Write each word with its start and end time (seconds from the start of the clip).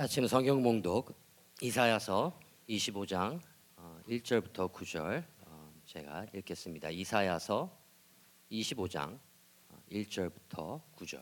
아침 0.00 0.28
성경 0.28 0.62
봉독 0.62 1.12
이사야서 1.60 2.38
25장 2.68 3.40
1절부터 4.08 4.72
9절 4.72 5.24
어, 5.40 5.72
제가 5.86 6.24
읽겠습니다. 6.32 6.90
이사야서 6.90 7.76
25장 8.52 9.18
1절부터 9.90 10.80
9절 10.94 11.20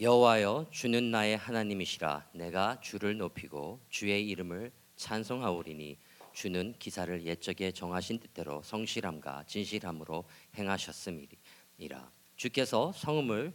여호와여 0.00 0.68
주는 0.70 1.10
나의 1.10 1.36
하나님이시라 1.36 2.30
내가 2.32 2.80
주를 2.80 3.18
높이고 3.18 3.80
주의 3.90 4.26
이름을 4.30 4.72
찬송하오리니 4.96 5.98
주는 6.34 6.74
기사를 6.78 7.24
옛적에 7.24 7.70
정하신 7.70 8.18
뜻대로 8.18 8.60
성실함과 8.62 9.44
진실함으로 9.46 10.24
행하셨음이라 10.58 12.10
주께서 12.36 12.92
성읍을 12.92 13.54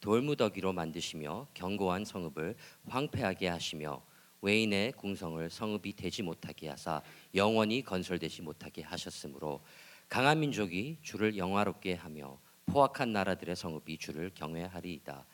돌무더기로 0.00 0.72
만드시며 0.72 1.46
견고한 1.54 2.04
성읍을 2.04 2.56
황폐하게 2.88 3.48
하시며 3.48 4.02
외인의 4.42 4.92
궁성을 4.92 5.48
성읍이 5.48 5.94
되지 5.94 6.22
못하게 6.22 6.68
하사 6.68 7.00
영원히 7.34 7.82
건설되지 7.82 8.42
못하게 8.42 8.82
하셨으므로 8.82 9.62
강한 10.08 10.40
민족이 10.40 10.98
주를 11.00 11.38
영화롭게 11.38 11.94
하며 11.94 12.38
포악한 12.66 13.12
나라들의 13.12 13.56
성읍이 13.56 13.98
주를 13.98 14.30
경외하리이다. 14.34 15.24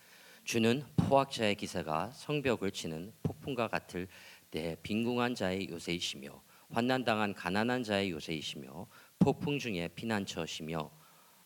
주는 0.44 0.84
포악자의 0.96 1.54
기세가 1.56 2.12
성벽을 2.12 2.70
치는 2.70 3.12
폭풍과 3.22 3.68
같을 3.68 4.08
때 4.50 4.76
빈궁한 4.82 5.34
자의 5.34 5.68
요새이시며 5.68 6.49
환난당한 6.70 7.34
가난한 7.34 7.82
자의 7.82 8.10
요새이시며 8.10 8.86
폭풍 9.18 9.58
중에 9.58 9.88
피난처시며 9.88 10.78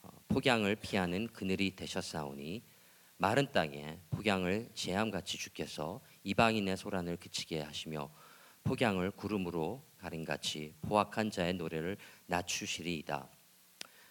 어, 0.03 0.09
폭양을 0.29 0.77
피하는 0.77 1.29
그늘이 1.29 1.75
되셨사오니 1.75 2.63
마른 3.17 3.51
땅에 3.51 3.99
폭양을 4.11 4.69
재함같이 4.75 5.39
주께서 5.39 6.03
이방인의 6.25 6.77
소란을 6.77 7.17
그치게 7.17 7.63
하시며 7.63 8.11
폭양을 8.65 9.13
구름으로 9.13 9.83
가림같이 9.99 10.75
포악한 10.83 11.31
자의 11.31 11.55
노래를 11.55 11.97
낮추시리이다. 12.27 13.29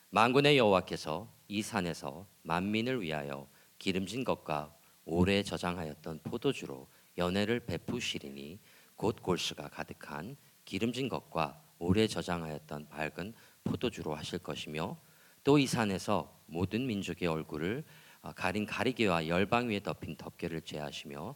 만군의 0.10 0.58
여호와께서 0.58 1.32
이 1.48 1.62
산에서 1.62 2.28
만민을 2.42 3.02
위하여 3.02 3.48
기름진 3.78 4.24
것과 4.24 4.76
오래 5.06 5.44
저장하였던 5.44 6.22
포도주로 6.24 6.88
연회를 7.18 7.60
베푸시리니 7.62 8.60
곧 8.96 9.22
골수가 9.22 9.70
가득한 9.70 10.38
기름진 10.66 11.10
것과 11.10 11.62
오래 11.80 12.08
저장하였던 12.08 12.90
밝은 12.90 13.34
포도주로 13.64 14.16
하실 14.16 14.40
것이며 14.40 14.98
또 15.44 15.58
이 15.58 15.68
산에서 15.68 16.40
모든 16.46 16.88
민족의 16.88 17.28
얼굴을 17.28 17.84
어, 18.22 18.32
가린 18.32 18.66
가리개와 18.66 19.28
열방 19.28 19.70
위에 19.70 19.82
덮인 19.82 20.16
덮개를 20.16 20.62
제하시며 20.62 21.36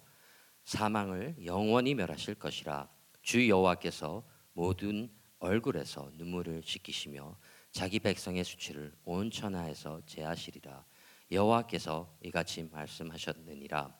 사망을 0.63 1.35
영원히 1.45 1.93
멸하실 1.93 2.35
것이라 2.35 2.89
주 3.21 3.49
여호와께서 3.49 4.23
모든 4.53 5.09
얼굴에서 5.39 6.11
눈물을 6.15 6.61
씻기시며 6.63 7.37
자기 7.71 7.99
백성의 7.99 8.43
수치를 8.43 8.93
온 9.03 9.29
천하에서 9.29 10.01
제하시리라. 10.05 10.85
여호와께서 11.31 12.17
이같이 12.23 12.63
말씀하셨느니라. 12.71 13.93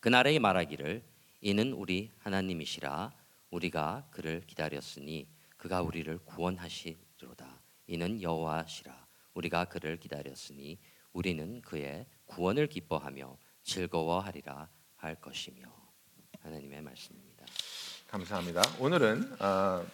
그날에 0.00 0.38
말하기를 0.38 1.04
이는 1.42 1.72
우리 1.72 2.10
하나님이시라 2.18 3.12
우리가 3.52 4.08
그를 4.10 4.42
기다렸으니 4.46 5.28
그가 5.56 5.82
우리를 5.82 6.18
구원하시리로다 6.24 7.60
이는 7.86 8.20
여호와시라 8.20 9.06
우리가 9.34 9.66
그를 9.66 9.98
기다렸으니 9.98 10.78
우리는 11.12 11.60
그의 11.60 12.06
구원을 12.26 12.66
기뻐하며 12.66 13.36
즐거워하리라 13.62 14.68
할 14.96 15.14
것이며 15.16 15.62
하나님의 16.40 16.80
말씀입니다. 16.82 17.44
감사합니다. 18.08 18.62
오늘은 18.78 19.40
어, 19.40 19.86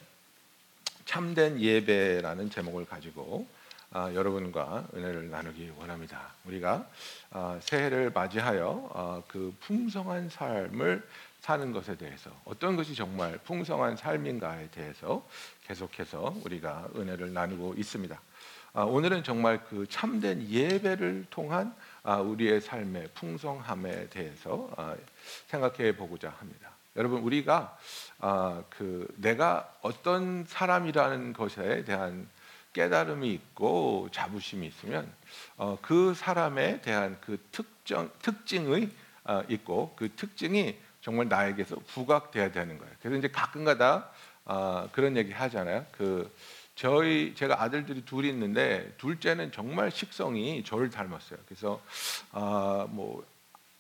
참된 1.05 1.61
예배라는 1.61 2.51
제목을 2.51 2.87
가지고 2.87 3.47
어, 3.91 4.11
여러분과 4.13 4.87
은혜를 4.95 5.31
나누기 5.31 5.73
원합니다. 5.79 6.35
우리가 6.45 6.87
어, 7.31 7.59
새해를 7.63 8.11
맞이하여 8.11 8.91
어, 8.93 9.23
그 9.27 9.55
풍성한 9.61 10.29
삶을 10.29 11.03
사는 11.41 11.73
것에 11.73 11.97
대해서 11.97 12.31
어떤 12.45 12.77
것이 12.77 12.95
정말 12.95 13.39
풍성한 13.39 13.97
삶인가에 13.97 14.69
대해서 14.71 15.27
계속해서 15.67 16.35
우리가 16.45 16.89
은혜를 16.97 17.33
나누고 17.33 17.75
있습니다. 17.79 18.21
아, 18.75 18.83
오늘은 18.83 19.25
정말 19.25 19.65
그 19.65 19.87
참된 19.89 20.47
예배를 20.47 21.27
통한 21.31 21.75
아, 22.03 22.17
우리의 22.19 22.61
삶의 22.61 23.09
풍성함에 23.15 24.11
대해서 24.11 24.71
아, 24.77 24.95
생각해 25.47 25.97
보고자 25.97 26.29
합니다. 26.29 26.71
여러분 26.97 27.23
우리가 27.23 27.79
그 28.71 29.07
내가 29.17 29.73
어떤 29.83 30.45
사람이라는 30.47 31.33
것에 31.33 31.85
대한 31.85 32.29
깨달음이 32.79 33.33
있고 33.33 34.09
자부심이 34.13 34.65
있으면 34.69 35.13
어, 35.57 35.77
그 35.83 36.15
사람에 36.15 36.81
대한 36.81 37.19
그 37.21 37.45
특정 37.51 38.09
특징의 38.23 38.89
있고 39.49 39.93
그 39.97 40.15
특징이 40.15 40.77
정말 41.01 41.29
나에게서 41.29 41.75
부각돼야 41.89 42.53
되는 42.53 42.79
거예요. 42.79 42.95
그래서 43.01 43.19
이제 43.19 43.29
가끔가다 43.29 44.09
어, 44.45 44.89
그런 44.93 45.17
얘기 45.17 45.33
하잖아요. 45.33 45.87
그 45.91 46.33
저희 46.77 47.35
제가 47.35 47.61
아들들이 47.61 48.05
둘이 48.05 48.29
있는데 48.29 48.95
둘째는 48.99 49.51
정말 49.51 49.91
식성이 49.91 50.63
저를 50.63 50.89
닮았어요. 50.89 51.41
그래서 51.47 51.83
어, 52.31 52.87
뭐 52.91 53.27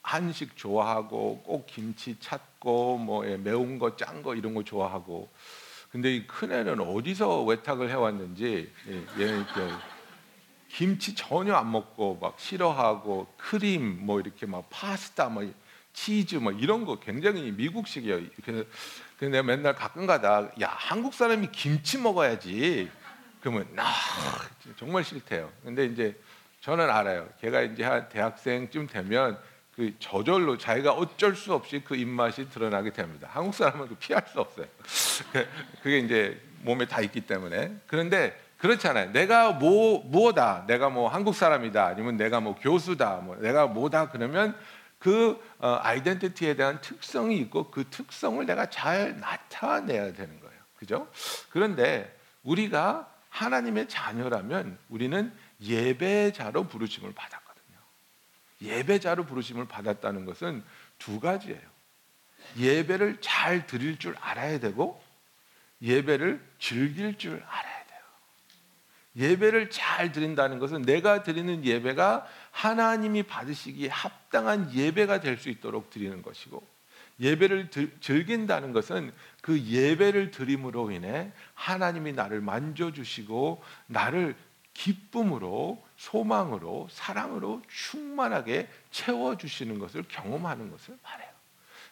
한식 0.03 0.57
좋아하고 0.57 1.43
꼭 1.45 1.67
김치 1.69 2.19
찾고 2.19 2.99
뭐 2.99 3.25
예, 3.31 3.37
매운 3.37 3.79
거, 3.79 3.95
짠 3.95 4.25
거 4.25 4.35
이런 4.35 4.55
거 4.55 4.65
좋아하고 4.65 5.29
근데 5.91 6.15
이 6.15 6.27
큰애는 6.27 6.81
어디서 6.81 7.45
외탁을 7.45 7.91
해왔는지 7.91 8.71
예, 8.89 9.23
얘 9.23 9.45
김치 10.69 11.15
전혀 11.15 11.55
안 11.55 11.73
먹고 11.73 12.19
막 12.21 12.39
싫어하고 12.39 13.27
크림 13.39 14.05
뭐 14.05 14.21
이렇게 14.21 14.45
막 14.47 14.69
파스타 14.69 15.29
뭐 15.29 15.51
치즈 15.95 16.37
뭐 16.37 16.53
이런 16.53 16.85
거 16.85 17.01
굉장히 17.01 17.51
미국식이에요. 17.53 18.21
그래서 18.45 18.65
내가 19.19 19.43
맨날 19.43 19.75
가끔가다 19.75 20.51
야 20.61 20.69
한국 20.69 21.15
사람이 21.15 21.49
김치 21.53 21.99
먹어야지. 21.99 22.91
그러면 23.41 23.67
나 23.75 23.85
정말 24.77 25.05
싫대요. 25.05 25.51
근데 25.65 25.87
이제 25.87 26.21
저는 26.61 26.91
알아요. 26.91 27.29
걔가 27.41 27.63
이제 27.63 27.83
한 27.83 28.09
대학생쯤 28.09 28.89
되면 28.89 29.39
그 29.79 29.95
저절로 30.01 30.59
자기가 30.59 30.93
어쩔 30.93 31.37
수 31.37 31.55
없이 31.55 31.81
그 31.85 31.95
입맛이 31.95 32.51
드러나게 32.51 32.93
됩니다. 32.93 33.29
한국 33.31 33.55
사람은 33.55 33.97
피할 34.01 34.25
수 34.27 34.41
없어요. 34.41 34.67
그게 35.85 36.01
이제 36.01 36.43
몸에 36.63 36.85
다 36.85 37.01
있기 37.01 37.21
때문에. 37.21 37.77
그런데 37.87 38.37
그렇잖아요. 38.59 39.13
내가 39.13 39.53
뭐 39.53 40.03
뭐다. 40.03 40.65
내가 40.67 40.91
뭐 40.91 41.09
한국 41.09 41.37
사람이다. 41.37 41.87
아니면 41.87 42.17
내가 42.17 42.41
뭐 42.41 42.57
교수다. 42.57 43.19
뭐 43.19 43.37
내가 43.37 43.69
뭐다. 43.69 44.11
그러면 44.11 44.59
그 44.99 45.41
어, 45.61 45.79
아이덴티티에 45.81 46.57
대한 46.57 46.81
특성이 46.81 47.39
있고 47.39 47.71
그 47.71 47.85
특성을 47.89 48.45
내가 48.45 48.69
잘 48.71 49.21
나타내야 49.21 50.13
되는 50.13 50.41
거예요. 50.41 50.59
그죠? 50.77 51.07
그런데 51.51 52.13
우리가 52.43 53.09
하나님의 53.29 53.87
자녀라면 53.87 54.77
우리는 54.89 55.33
예배자로 55.61 56.65
부르심을 56.65 57.13
받았거든요. 57.15 57.48
예배자로 58.61 59.25
부르심을 59.27 59.67
받았다는 59.67 60.25
것은 60.25 60.65
두 60.99 61.21
가지예요. 61.21 61.61
예배를 62.59 63.19
잘 63.21 63.67
드릴 63.67 63.99
줄 63.99 64.17
알아야 64.21 64.59
되고 64.59 65.03
예배를 65.83 66.41
즐길 66.59 67.19
줄 67.19 67.43
알아야 67.47 67.79
예배를 69.19 69.71
잘 69.71 70.13
드린다는 70.13 70.59
것은 70.59 70.83
내가 70.83 71.23
드리는 71.23 71.65
예배가 71.65 72.27
하나님이 72.53 73.25
받으시기에 73.25 73.89
합당한 73.89 74.73
예배가 74.73 75.21
될 75.21 75.39
수 75.39 75.49
있도록 75.49 75.91
드리는 75.91 76.23
것이고 76.23 76.67
예배를 77.21 77.71
드, 77.71 78.01
즐긴다는 78.01 78.73
것은 78.73 79.13
그 79.41 79.61
예배를 79.61 80.31
드림으로 80.31 80.91
인해 80.91 81.33
하나님이 81.55 82.13
나를 82.13 82.41
만져주시고 82.41 83.63
나를 83.87 84.37
기쁨으로 84.79 85.85
소망으로 85.97 86.87
사랑으로 86.91 87.63
충만하게 87.69 88.69
채워 88.93 89.37
주시는 89.37 89.81
것을 89.81 90.05
경험하는 90.07 90.71
것을 90.71 90.97
말해요. 91.03 91.29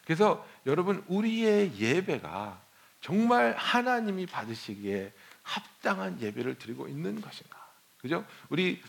그래서 0.05 0.47
여러분 0.65 1.03
우리의 1.07 1.77
예배가 1.77 2.61
정말 3.01 3.53
하나님이 3.57 4.25
받으시기에 4.25 5.11
합당한 5.43 6.21
예배를 6.21 6.57
드리고 6.57 6.87
있는 6.87 7.19
것인가? 7.19 7.57
그죠? 7.99 8.25
우리 8.47 8.81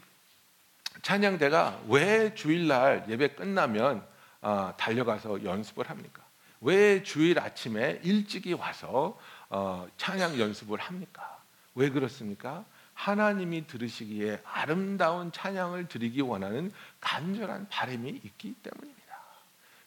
찬양대가 1.03 1.83
왜 1.89 2.35
주일날 2.35 3.06
예배 3.09 3.35
끝나면 3.35 4.06
어, 4.41 4.73
달려가서 4.77 5.43
연습을 5.43 5.91
합니까? 5.91 6.23
왜 6.61 7.03
주일 7.03 7.41
아침에 7.41 8.00
일찍이 8.05 8.53
와서 8.53 9.19
어, 9.49 9.89
찬양 9.97 10.39
연습을 10.39 10.79
합니까? 10.79 11.43
왜 11.75 11.91
그렇습니까? 11.91 12.65
하나님이 12.99 13.67
들으시기에 13.67 14.43
아름다운 14.45 15.31
찬양을 15.33 15.89
드리기 15.89 16.21
원하는 16.21 16.73
간절한 17.00 17.69
바람이 17.69 18.09
있기 18.09 18.55
때문입니다. 18.62 18.99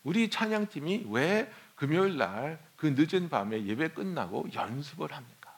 우리 0.03 0.29
찬양팀이 0.29 1.07
왜 1.09 1.51
금요일 1.75 2.17
날 2.17 2.71
그 2.81 2.95
늦은 2.97 3.29
밤에 3.29 3.63
예배 3.67 3.89
끝나고 3.89 4.47
연습을 4.55 5.11
합니까? 5.11 5.53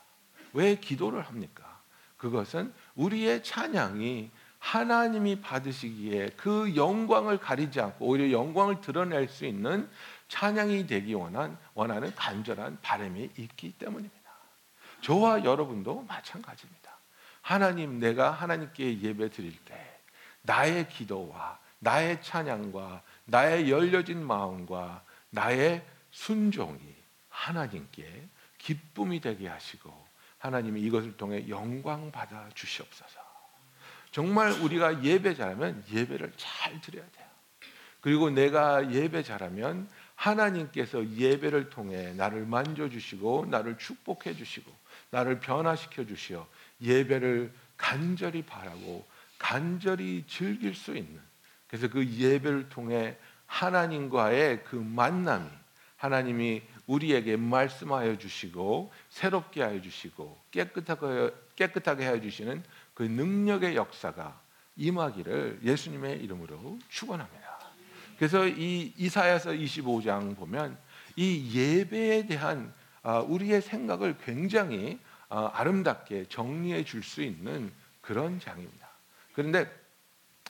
왜 0.51 0.75
기도를 0.75 1.21
합니까? 1.21 1.79
그것은 2.17 2.73
우리의 2.95 3.45
찬양이 3.45 4.29
하나님이 4.59 5.39
받으시기에 5.39 6.31
그 6.35 6.75
영광을 6.75 7.38
가리지 7.38 7.79
않고 7.79 8.05
오히려 8.05 8.29
영광을 8.29 8.81
드러낼 8.81 9.29
수 9.29 9.45
있는 9.45 9.89
찬양이 10.27 10.85
되기 10.85 11.13
원한 11.13 11.57
원하는 11.75 12.13
간절한 12.13 12.79
바람이 12.81 13.29
있기 13.38 13.71
때문입니다. 13.77 14.29
저와 15.00 15.45
여러분도 15.45 16.01
마찬가지입니다. 16.01 16.82
하나님 17.43 17.99
내가 17.99 18.31
하나님께 18.31 19.01
예배 19.01 19.29
드릴 19.29 19.53
때 19.65 19.75
나의 20.41 20.87
기도와 20.87 21.59
나의 21.79 22.23
찬양과 22.23 23.03
나의 23.25 23.69
열려진 23.69 24.25
마음과 24.25 25.03
나의 25.29 25.85
순종이 26.09 26.79
하나님께 27.27 28.27
기쁨이 28.57 29.19
되게 29.19 29.49
하시고 29.49 29.93
하나님이 30.37 30.81
이것을 30.83 31.17
통해 31.17 31.47
영광 31.49 32.11
받아 32.11 32.47
주시옵소서. 32.53 33.19
정말 34.11 34.51
우리가 34.51 35.03
예배 35.03 35.35
잘하면 35.35 35.83
예배를 35.91 36.31
잘 36.37 36.79
드려야 36.79 37.05
돼요. 37.11 37.27
그리고 37.99 38.29
내가 38.29 38.89
예배 38.89 39.23
잘하면 39.23 39.89
하나님께서 40.15 41.05
예배를 41.09 41.69
통해 41.69 42.13
나를 42.13 42.45
만져 42.45 42.87
주시고 42.87 43.47
나를 43.49 43.77
축복해 43.77 44.35
주시고 44.35 44.71
나를 45.09 45.39
변화시켜 45.39 46.05
주시어 46.05 46.47
예배를 46.83 47.51
간절히 47.77 48.44
바라고 48.44 49.06
간절히 49.39 50.24
즐길 50.27 50.75
수 50.75 50.95
있는 50.95 51.19
그래서 51.68 51.88
그 51.88 52.06
예배를 52.06 52.69
통해 52.69 53.18
하나님과의 53.47 54.63
그 54.63 54.75
만남이 54.75 55.50
하나님이 55.97 56.62
우리에게 56.88 57.38
말씀하여 57.38 58.18
주시고 58.18 58.91
새롭게 59.09 59.63
하여 59.63 59.81
주시고 59.81 60.38
깨끗하게 60.51 61.33
깨끗하게 61.56 62.06
하여 62.06 62.19
주시는 62.19 62.63
그 62.94 63.03
능력의 63.03 63.75
역사가 63.75 64.39
임하기를 64.75 65.62
예수님의 65.63 66.19
이름으로 66.24 66.79
축원합니다. 66.89 67.59
그래서 68.18 68.47
이 68.47 68.94
이사야서 68.97 69.51
25장 69.51 70.36
보면 70.36 70.77
이 71.15 71.51
예배에 71.53 72.25
대한 72.25 72.74
아, 73.01 73.19
우리의 73.19 73.62
생각을 73.62 74.18
굉장히 74.25 75.00
아, 75.29 75.51
아름답게 75.53 76.25
정리해 76.29 76.83
줄 76.83 77.03
수 77.03 77.21
있는 77.21 77.71
그런 78.01 78.39
장입니다. 78.39 78.87
그런데 79.33 79.69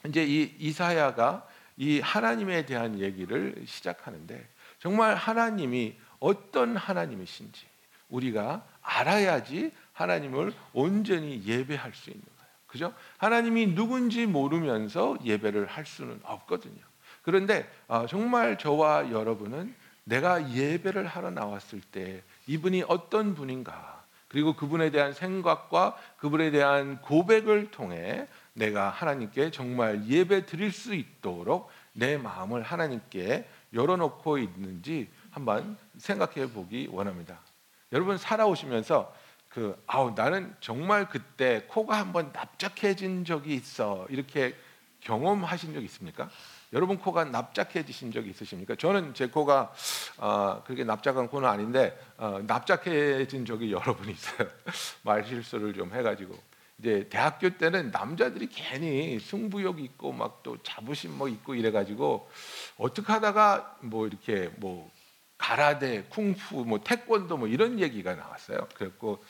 이제 0.06 0.26
이 0.26 0.54
이사야가 0.60 1.48
이 1.78 2.00
하나님에 2.00 2.66
대한 2.66 3.00
얘기를 3.00 3.56
시작하는데 3.66 4.48
정말 4.80 5.16
하나님이 5.16 5.96
어떤 6.20 6.76
하나님이신지 6.76 7.66
우리가 8.10 8.66
알아야지 8.82 9.72
하나님을 9.94 10.54
온전히 10.74 11.44
예배할 11.46 11.94
수 11.94 12.10
있는 12.10 12.24
거예요. 12.24 12.52
그죠? 12.68 12.94
하나님이 13.18 13.76
누군지 13.76 14.26
모르면서 14.26 15.18
예배를 15.24 15.66
할 15.68 15.86
수는 15.86 16.20
없거든요. 16.24 16.82
그런데 17.22 17.70
아, 17.88 18.06
정말 18.08 18.58
저와 18.58 19.12
여러분은 19.12 19.74
내가 20.04 20.52
예배를 20.52 21.08
하러 21.08 21.32
나왔을 21.32 21.80
때 21.80 22.22
이분이 22.48 22.84
어떤 22.88 23.36
분인가 23.36 24.03
그리고 24.34 24.54
그분에 24.54 24.90
대한 24.90 25.14
생각과 25.14 25.96
그분에 26.18 26.50
대한 26.50 27.00
고백을 27.02 27.70
통해 27.70 28.28
내가 28.54 28.90
하나님께 28.90 29.52
정말 29.52 30.08
예배 30.08 30.48
드릴 30.48 30.72
수 30.72 30.96
있도록 30.96 31.70
내 31.94 32.18
마음을 32.18 32.64
하나님께 32.64 33.48
열어놓고 33.76 34.40
있는지 34.40 35.12
한번 35.30 35.78
생각해 36.00 36.52
보기 36.52 36.90
원합니다. 36.92 37.42
여러분 37.92 38.18
살아오시면서 38.18 39.14
그 39.50 39.80
아우 39.86 40.16
나는 40.16 40.56
정말 40.60 41.10
그때 41.10 41.66
코가 41.68 42.00
한번 42.00 42.32
납작해진 42.34 43.26
적이 43.26 43.54
있어 43.54 44.08
이렇게 44.10 44.56
경험하신 45.02 45.76
적 45.76 45.84
있습니까? 45.84 46.28
여러분 46.74 46.98
코가 46.98 47.26
납작해지신 47.26 48.12
적 48.12 48.28
있으십니까? 48.28 48.76
저는 48.76 49.14
제 49.14 49.28
코가 49.28 49.74
어, 50.18 50.64
그렇게 50.66 50.84
납작한 50.84 51.28
코는 51.28 51.48
아닌데 51.48 51.98
어, 52.18 52.42
납작해진 52.46 53.46
적이 53.46 53.72
여러 53.72 53.96
번 53.96 54.10
있어요. 54.10 54.48
말 55.04 55.24
실수를 55.24 55.74
좀 55.74 55.94
해가지고 55.94 56.36
이제 56.80 57.08
대학교 57.10 57.52
때는 57.52 57.92
남자들이 57.92 58.50
괜히 58.50 59.20
승부욕 59.20 59.80
있고 59.80 60.12
막 60.12 60.34
또 60.44 60.58
자부심 60.62 61.18
뭐 61.18 61.28
있고 61.30 61.56
이래가지고 61.56 62.30
어떻게 62.78 63.12
하다가 63.12 63.78
뭐 63.82 64.06
이렇게 64.06 64.52
뭐 64.58 64.92
가라데, 65.38 66.04
쿵푸, 66.10 66.64
뭐 66.66 66.80
태권도 66.82 67.38
뭐 67.38 67.48
이런 67.50 67.80
얘기가 67.80 68.16
나왔어요. 68.16 68.68
그랬고 68.76 69.18
그 69.18 69.26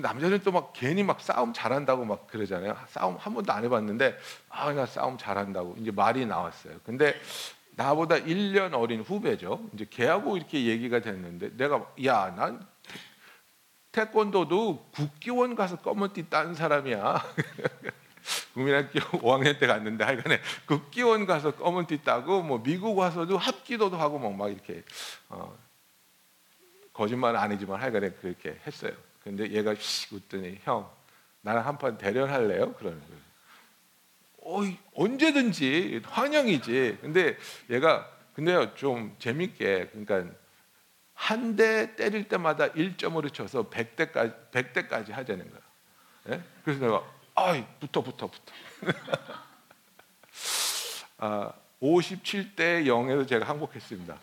남자들은 0.00 0.40
또 0.40 0.50
막 0.52 0.72
괜히 0.72 1.02
막 1.02 1.20
싸움 1.20 1.52
잘한다고 1.52 2.04
막 2.04 2.26
그러잖아요. 2.26 2.76
싸움 2.88 3.16
한 3.16 3.34
번도 3.34 3.52
안 3.52 3.64
해봤는데 3.64 4.18
아 4.50 4.72
나 4.72 4.86
싸움 4.86 5.18
잘한다고 5.18 5.76
이제 5.78 5.90
말이 5.90 6.24
나왔어요. 6.26 6.78
근데 6.84 7.14
나보다 7.76 8.16
1년 8.16 8.72
어린 8.74 9.00
후배죠. 9.02 9.68
이제 9.74 9.86
걔하고 9.90 10.36
이렇게 10.36 10.64
얘기가 10.66 11.00
됐는데 11.00 11.56
내가 11.56 11.86
야 12.04 12.34
난 12.36 12.66
태권도도 13.92 14.90
국기원 14.92 15.54
가서 15.54 15.76
검은띠 15.76 16.28
딴 16.28 16.54
사람이야. 16.54 17.22
국민학교 18.54 18.98
5학년 19.20 19.58
때 19.58 19.66
갔는데 19.66 20.02
하여간에 20.04 20.40
국기원 20.66 21.26
가서 21.26 21.52
검은띠 21.54 22.02
따고 22.02 22.42
뭐 22.42 22.60
미국 22.62 22.96
와서도 22.98 23.36
합기도도 23.38 23.96
하고 23.96 24.18
막, 24.18 24.34
막 24.34 24.48
이렇게 24.50 24.82
어, 25.28 25.56
거짓말은 26.92 27.38
아니지만 27.38 27.80
하여간에 27.80 28.10
그렇게 28.10 28.58
했어요. 28.66 28.92
근데 29.24 29.50
얘가 29.50 29.74
씩 29.74 30.12
웃더니 30.12 30.60
형 30.64 30.90
나랑 31.40 31.66
한 31.66 31.78
판 31.78 31.98
대련할래요? 31.98 32.74
그러는 32.74 33.00
거예요. 33.00 33.24
어이, 34.46 34.76
언제든지 34.94 36.02
환영이지. 36.04 36.98
근데 37.00 37.36
얘가 37.70 38.08
근데요 38.34 38.74
좀 38.74 39.16
재밌게 39.18 39.88
그러니까 39.92 40.24
한 41.14 41.56
대 41.56 41.94
때릴 41.96 42.28
때마다 42.28 42.68
1점으로 42.72 43.32
쳐서 43.32 43.70
100대까지 43.70 44.50
100대까지 44.50 45.12
하자는 45.12 45.50
거야. 45.50 45.60
예? 46.30 46.42
그래서 46.64 46.80
내가 46.84 47.02
아이 47.34 47.64
붙어 47.80 48.02
붙어 48.02 48.26
붙어. 48.26 48.52
아, 51.18 51.52
57대 51.80 52.84
0에서 52.86 53.26
제가 53.28 53.46
항복했습니다. 53.48 54.18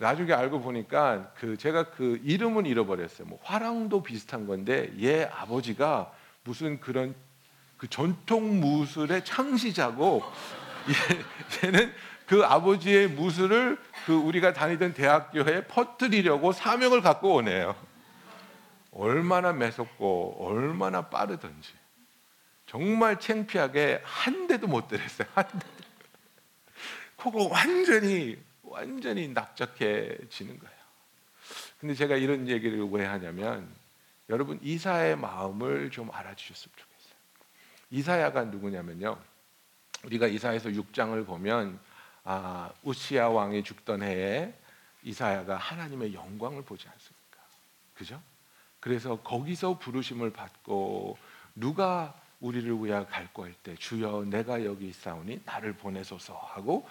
나중에 0.00 0.32
알고 0.32 0.62
보니까 0.62 1.30
그 1.38 1.58
제가 1.58 1.90
그 1.90 2.18
이름은 2.24 2.64
잃어버렸어요. 2.64 3.28
뭐 3.28 3.38
화랑도 3.42 4.02
비슷한 4.02 4.46
건데 4.46 4.90
얘 4.98 5.24
아버지가 5.24 6.10
무슨 6.42 6.80
그런 6.80 7.14
그 7.76 7.86
전통 7.86 8.60
무술의 8.60 9.26
창시자고 9.26 10.22
얘, 11.62 11.68
얘는 11.68 11.92
그 12.24 12.42
아버지의 12.42 13.08
무술을 13.08 13.76
그 14.06 14.14
우리가 14.14 14.54
다니던 14.54 14.94
대학교에 14.94 15.66
퍼뜨리려고 15.66 16.52
사명을 16.52 17.02
갖고 17.02 17.34
오네요. 17.34 17.76
얼마나 18.92 19.52
매섭고 19.52 20.38
얼마나 20.40 21.10
빠르든지 21.10 21.72
정말 22.64 23.20
창피하게 23.20 24.00
한 24.02 24.46
대도 24.46 24.66
못 24.66 24.88
때렸어요. 24.88 25.28
한 25.34 25.44
대도. 25.44 25.90
코가 27.16 27.54
완전히 27.54 28.38
완전히 28.70 29.28
납작해지는 29.28 30.58
거예요. 30.58 30.80
근데 31.80 31.94
제가 31.94 32.16
이런 32.16 32.48
얘기를 32.48 32.82
왜 32.90 33.04
하냐면 33.04 33.68
여러분 34.28 34.60
이사의 34.62 35.16
마음을 35.16 35.90
좀 35.90 36.08
알아주셨으면 36.12 36.72
좋겠어요. 36.76 37.14
이사야가 37.90 38.44
누구냐면요. 38.44 39.18
우리가 40.04 40.28
이사에서 40.28 40.68
6장을 40.68 41.26
보면 41.26 41.78
아, 42.22 42.70
우시아 42.84 43.28
왕이 43.28 43.64
죽던 43.64 44.02
해에 44.02 44.54
이사야가 45.02 45.56
하나님의 45.56 46.14
영광을 46.14 46.62
보지 46.62 46.86
않습니까? 46.88 47.38
그죠? 47.94 48.22
그래서 48.78 49.20
거기서 49.20 49.78
부르심을 49.78 50.32
받고 50.32 51.18
누가 51.56 52.14
우리를 52.40 52.72
위하여 52.82 53.06
갈구할 53.06 53.52
때 53.62 53.74
주여 53.74 54.24
내가 54.26 54.64
여기 54.64 54.88
있사오니 54.88 55.42
나를 55.44 55.74
보내소서 55.74 56.34
하고 56.34 56.88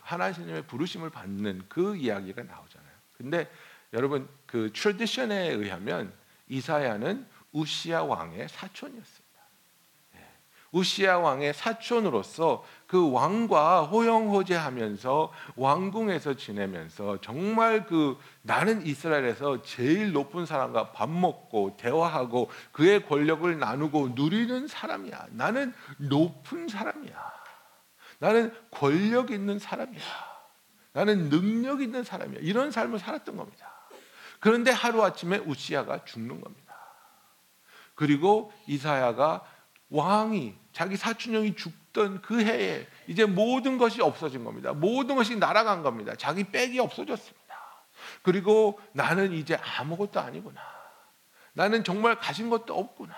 하나님의 0.00 0.66
부르심을 0.66 1.10
받는 1.10 1.62
그 1.68 1.96
이야기가 1.96 2.42
나오잖아요. 2.42 2.92
근데 3.16 3.50
여러분 3.92 4.28
그 4.46 4.70
트레디션에 4.72 5.50
의하면 5.50 6.12
이사야는 6.48 7.26
우시아 7.52 8.02
왕의 8.04 8.48
사촌이었습니다. 8.48 9.40
예. 10.16 10.20
우시아 10.70 11.18
왕의 11.18 11.54
사촌으로서 11.54 12.64
그 12.86 13.10
왕과 13.10 13.82
호영호재하면서 13.82 15.32
왕궁에서 15.56 16.34
지내면서 16.34 17.20
정말 17.20 17.86
그 17.86 18.18
나는 18.42 18.86
이스라엘에서 18.86 19.62
제일 19.62 20.12
높은 20.12 20.46
사람과 20.46 20.92
밥 20.92 21.10
먹고 21.10 21.76
대화하고 21.76 22.50
그의 22.72 23.06
권력을 23.06 23.58
나누고 23.58 24.10
누리는 24.14 24.66
사람이야. 24.68 25.26
나는 25.32 25.74
높은 25.98 26.68
사람이야. 26.68 27.41
나는 28.22 28.54
권력 28.70 29.32
있는 29.32 29.58
사람이야. 29.58 30.00
나는 30.92 31.28
능력 31.28 31.82
있는 31.82 32.04
사람이야. 32.04 32.38
이런 32.40 32.70
삶을 32.70 33.00
살았던 33.00 33.36
겁니다. 33.36 33.72
그런데 34.38 34.70
하루아침에 34.70 35.38
우시아가 35.38 36.04
죽는 36.04 36.40
겁니다. 36.40 36.76
그리고 37.96 38.52
이사야가 38.68 39.42
왕이 39.90 40.54
자기 40.72 40.96
사촌형이 40.96 41.56
죽던 41.56 42.22
그 42.22 42.40
해에 42.40 42.86
이제 43.08 43.24
모든 43.24 43.76
것이 43.76 44.00
없어진 44.00 44.44
겁니다. 44.44 44.72
모든 44.72 45.16
것이 45.16 45.34
날아간 45.34 45.82
겁니다. 45.82 46.14
자기 46.14 46.44
백이 46.44 46.78
없어졌습니다. 46.78 47.56
그리고 48.22 48.78
나는 48.92 49.32
이제 49.32 49.56
아무것도 49.56 50.20
아니구나. 50.20 50.60
나는 51.54 51.82
정말 51.82 52.20
가진 52.20 52.50
것도 52.50 52.78
없구나. 52.78 53.16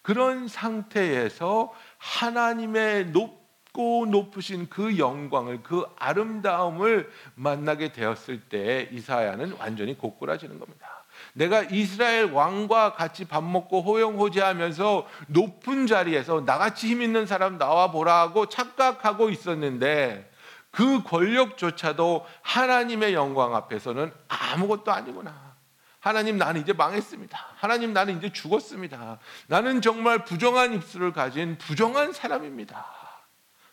그런 0.00 0.48
상태에서 0.48 1.70
하나님의 1.98 3.10
높 3.10 3.37
고 3.78 4.06
높으신 4.10 4.68
그 4.68 4.98
영광을 4.98 5.62
그 5.62 5.84
아름다움을 6.00 7.08
만나게 7.36 7.92
되었을 7.92 8.40
때 8.48 8.88
이사야는 8.90 9.54
완전히 9.60 9.96
고꾸라지는 9.96 10.58
겁니다. 10.58 11.04
내가 11.32 11.62
이스라엘 11.62 12.24
왕과 12.32 12.94
같이 12.94 13.24
밥 13.24 13.44
먹고 13.44 13.82
호영호재하면서 13.82 15.06
높은 15.28 15.86
자리에서 15.86 16.40
나같이 16.40 16.88
힘 16.88 17.02
있는 17.02 17.24
사람 17.24 17.56
나와 17.56 17.92
보라 17.92 18.18
하고 18.18 18.46
착각하고 18.48 19.30
있었는데 19.30 20.28
그 20.72 21.04
권력조차도 21.04 22.26
하나님의 22.42 23.14
영광 23.14 23.54
앞에서는 23.54 24.12
아무것도 24.26 24.90
아니구나. 24.90 25.54
하나님 26.00 26.36
나는 26.36 26.62
이제 26.62 26.72
망했습니다. 26.72 27.38
하나님 27.54 27.92
나는 27.92 28.18
이제 28.18 28.32
죽었습니다. 28.32 29.20
나는 29.46 29.80
정말 29.80 30.24
부정한 30.24 30.72
입술을 30.72 31.12
가진 31.12 31.56
부정한 31.58 32.12
사람입니다. 32.12 32.97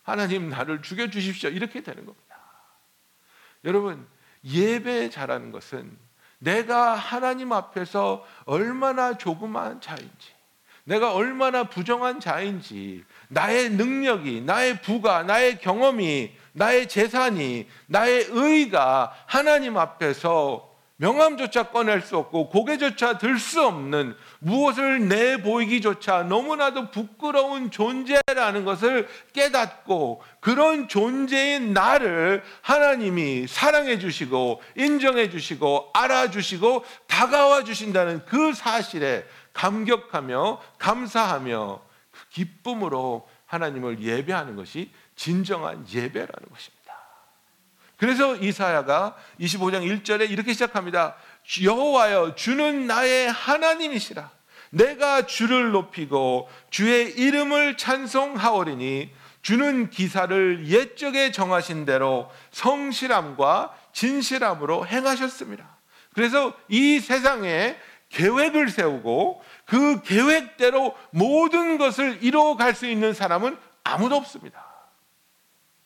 하나님 0.06 0.50
나를 0.50 0.82
죽여 0.82 1.10
주십시오. 1.10 1.50
이렇게 1.50 1.82
되는 1.82 2.06
겁니다. 2.06 2.38
여러분 3.66 4.08
예배 4.46 5.10
잘하는 5.10 5.52
것은 5.52 5.98
내가 6.38 6.94
하나님 6.94 7.52
앞에서 7.52 8.24
얼마나 8.46 9.18
조그마한 9.18 9.82
자인지, 9.82 10.34
내가 10.84 11.14
얼마나 11.14 11.64
부정한 11.64 12.20
자인지, 12.20 13.04
나의 13.30 13.72
능력이, 13.72 14.42
나의 14.42 14.84
부가, 14.84 15.24
나의 15.24 15.60
경험이, 15.60 16.38
나의 16.54 16.88
재산이, 16.88 17.68
나의 17.88 18.28
의가 18.30 19.12
하나님 19.26 19.78
앞에서 19.78 20.72
명함조차 20.98 21.72
꺼낼 21.72 22.02
수 22.02 22.16
없고 22.18 22.50
고개조차 22.50 23.18
들 23.18 23.40
수 23.40 23.66
없는 23.66 24.16
무엇을 24.46 25.08
내보이기조차 25.08 26.24
너무나도 26.24 26.92
부끄러운 26.92 27.72
존재라는 27.72 28.64
것을 28.64 29.08
깨닫고 29.34 30.22
그런 30.40 30.88
존재인 30.88 31.74
나를 31.74 32.44
하나님이 32.62 33.48
사랑해 33.48 33.98
주시고 33.98 34.62
인정해 34.76 35.32
주시고 35.32 35.90
알아주시고 35.96 36.86
다가와 37.08 37.64
주신다는 37.64 38.24
그 38.26 38.54
사실에 38.54 39.26
감격하며 39.54 40.62
감사하며 40.78 41.82
그 42.12 42.30
기쁨으로 42.30 43.28
하나님을 43.48 44.00
예배하는 44.00 44.56
것이 44.56 44.92
진정한 45.16 45.88
예배라는 45.92 46.50
것입니다. 46.52 46.86
그래서 47.98 48.36
이사야가 48.36 49.16
25장 49.40 50.04
1절에 50.04 50.30
이렇게 50.30 50.54
시작합니다. 50.54 51.16
여호와여 51.64 52.36
주는 52.36 52.86
나의 52.86 53.32
하나님이시라. 53.32 54.35
내가 54.76 55.26
주를 55.26 55.72
높이고 55.72 56.50
주의 56.70 57.10
이름을 57.12 57.78
찬송하오리니 57.78 59.10
주는 59.42 59.90
기사를 59.90 60.68
옛적에 60.68 61.32
정하신 61.32 61.86
대로 61.86 62.30
성실함과 62.52 63.74
진실함으로 63.94 64.86
행하셨습니다. 64.86 65.78
그래서 66.14 66.54
이 66.68 67.00
세상에 67.00 67.78
계획을 68.10 68.70
세우고 68.70 69.42
그 69.66 70.02
계획대로 70.02 70.96
모든 71.12 71.78
것을 71.78 72.20
이루어갈 72.22 72.76
수 72.76 72.86
있는 72.86 73.14
사람은 73.14 73.58
아무도 73.84 74.16
없습니다. 74.16 74.66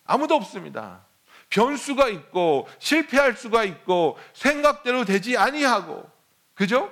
아무도 0.06 0.36
없습니다. 0.36 1.06
변수가 1.50 2.08
있고 2.10 2.68
실패할 2.80 3.36
수가 3.36 3.64
있고 3.66 4.18
생각대로 4.34 5.06
되지 5.06 5.38
아니하고 5.38 6.10
그죠? 6.56 6.92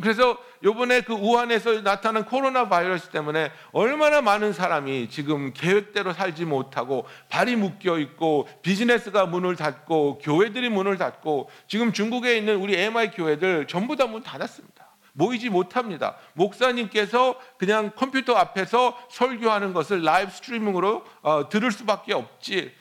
그래서 0.00 0.36
요번에 0.62 1.00
그 1.02 1.12
우한에서 1.14 1.82
나타난 1.82 2.24
코로나 2.24 2.68
바이러스 2.68 3.08
때문에 3.10 3.50
얼마나 3.72 4.20
많은 4.20 4.52
사람이 4.52 5.08
지금 5.10 5.52
계획대로 5.52 6.12
살지 6.12 6.44
못하고 6.44 7.06
발이 7.28 7.56
묶여 7.56 7.98
있고 7.98 8.48
비즈니스가 8.62 9.26
문을 9.26 9.56
닫고 9.56 10.18
교회들이 10.18 10.68
문을 10.68 10.98
닫고 10.98 11.50
지금 11.66 11.92
중국에 11.92 12.36
있는 12.36 12.56
우리 12.56 12.78
MI 12.78 13.10
교회들 13.10 13.66
전부 13.66 13.96
다 13.96 14.06
문 14.06 14.22
닫았습니다. 14.22 14.86
모이지 15.14 15.48
못합니다. 15.48 16.16
목사님께서 16.34 17.40
그냥 17.58 17.90
컴퓨터 17.96 18.34
앞에서 18.34 18.96
설교하는 19.10 19.72
것을 19.72 20.02
라이브 20.02 20.30
스트리밍으로 20.30 21.04
어, 21.22 21.48
들을 21.48 21.72
수밖에 21.72 22.12
없지 22.12 22.74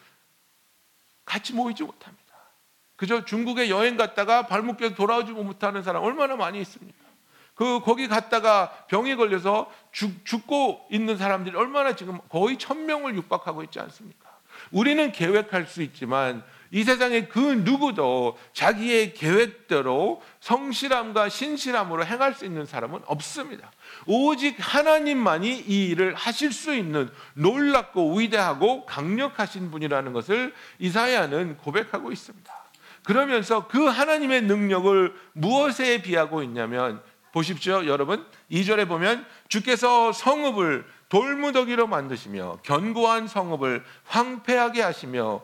같이 1.24 1.54
모이지 1.54 1.84
못합니다. 1.84 2.24
그저 2.98 3.26
중국에 3.26 3.70
여행 3.70 3.98
갔다가 3.98 4.48
발목 4.48 4.78
껴서 4.78 4.96
돌아오지 4.96 5.32
못하는 5.32 5.82
사람 5.82 6.04
얼마나 6.04 6.36
많이 6.36 6.60
있습니까? 6.62 7.05
그 7.56 7.80
거기 7.80 8.08
갔다가 8.08 8.70
병이 8.88 9.16
걸려서 9.16 9.72
죽, 9.92 10.26
죽고 10.26 10.88
있는 10.92 11.18
사람들이 11.18 11.56
얼마나 11.56 11.96
지금 11.96 12.20
거의 12.30 12.58
천 12.58 12.86
명을 12.86 13.16
육박하고 13.16 13.64
있지 13.64 13.80
않습니까? 13.80 14.26
우리는 14.72 15.12
계획할 15.12 15.66
수 15.66 15.82
있지만 15.82 16.44
이 16.72 16.84
세상에 16.84 17.28
그 17.28 17.40
누구도 17.40 18.38
자기의 18.52 19.14
계획대로 19.14 20.22
성실함과 20.42 21.30
신실함으로 21.30 22.06
행할 22.06 22.34
수 22.34 22.44
있는 22.44 22.66
사람은 22.66 23.02
없습니다. 23.06 23.72
오직 24.06 24.56
하나님만이 24.60 25.64
이 25.68 25.88
일을 25.90 26.16
하실 26.16 26.52
수 26.52 26.74
있는 26.76 27.10
놀랍고 27.36 28.18
위대하고 28.18 28.86
강력하신 28.86 29.72
분이라는 29.72 30.12
것을 30.12 30.54
이사야는 30.80 31.58
고백하고 31.58 32.12
있습니다. 32.12 32.54
그러면서 33.04 33.68
그 33.68 33.86
하나님의 33.86 34.42
능력을 34.42 35.16
무엇에 35.34 36.02
비하고 36.02 36.44
있냐면 36.44 37.02
보십시오, 37.36 37.86
여러분. 37.86 38.25
2절에 38.50 38.88
보면 38.88 39.25
주께서 39.50 40.13
성읍을 40.13 40.86
돌무더기로 41.10 41.86
만드시며 41.86 42.60
견고한 42.63 43.27
성읍을 43.27 43.84
황폐하게 44.06 44.82
하시며 44.82 45.42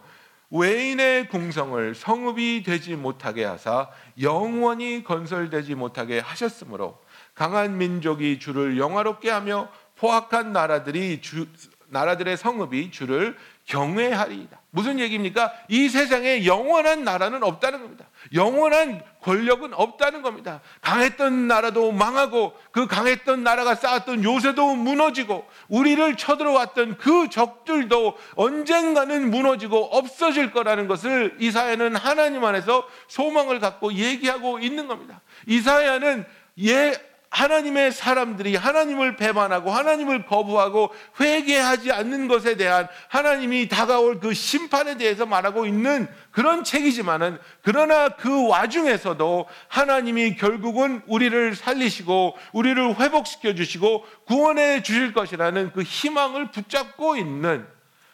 외인의 0.52 1.28
궁성을 1.28 1.94
성읍이 1.94 2.64
되지 2.64 2.96
못하게 2.96 3.44
하사 3.44 3.90
영원히 4.22 5.04
건설되지 5.04 5.76
못하게 5.76 6.20
하셨으므로 6.20 6.98
강한 7.36 7.78
민족이 7.78 8.40
주를 8.40 8.78
영화롭게 8.78 9.30
하며 9.30 9.68
포악한 9.98 10.54
나라들이 10.54 11.20
주, 11.20 11.46
나라들의 11.90 12.38
성읍이 12.38 12.92
주를 12.92 13.36
경외하리이다. 13.66 14.61
무슨 14.74 15.00
얘기입니까? 15.00 15.52
이 15.68 15.90
세상에 15.90 16.46
영원한 16.46 17.04
나라는 17.04 17.44
없다는 17.44 17.82
겁니다. 17.82 18.06
영원한 18.34 19.04
권력은 19.22 19.74
없다는 19.74 20.22
겁니다. 20.22 20.62
강했던 20.80 21.48
나라도 21.48 21.92
망하고 21.92 22.54
그 22.72 22.88
강했던 22.88 23.44
나라가 23.44 23.76
쌓았던 23.76 24.24
요새도 24.24 24.76
무너지고 24.76 25.46
우리를 25.68 26.16
쳐들어왔던 26.16 26.98
그 26.98 27.30
적들도 27.30 28.18
언젠가는 28.36 29.30
무너지고 29.30 29.90
없어질 29.92 30.52
거라는 30.52 30.88
것을 30.88 31.36
이사야는 31.40 31.98
하나님 31.98 32.46
안에서 32.46 32.88
소망을 33.10 33.60
갖고 33.60 33.94
얘기하고 33.94 34.60
있는 34.60 34.88
겁니다. 34.88 35.20
이사야는 35.48 36.26
예 36.64 37.11
하나님의 37.32 37.94
사람들이 37.94 38.58
하나님을 38.58 39.16
배반하고 39.16 39.72
하나님을 39.72 40.26
거부하고 40.26 40.94
회개하지 41.20 41.92
않는 41.92 42.28
것에 42.28 42.58
대한 42.58 42.88
하나님이 43.08 43.70
다가올 43.70 44.20
그 44.20 44.34
심판에 44.34 44.98
대해서 44.98 45.26
말하고 45.26 45.66
있는 45.66 46.08
그런 46.32 46.66
책이지만은 46.66 47.40
그러나 47.62 48.10
그 48.10 48.48
와중에서도 48.48 49.48
하나님이 49.70 50.36
결국은 50.36 51.02
우리를 51.08 51.56
살리시고 51.56 52.38
우리를 52.52 53.00
회복시켜 53.00 53.56
주시고 53.56 54.06
구원해 54.26 54.84
주실 54.84 55.14
것이라는 55.14 55.72
그 55.72 55.84
희망을 55.84 56.52
붙잡고 56.52 57.16
있는 57.16 57.66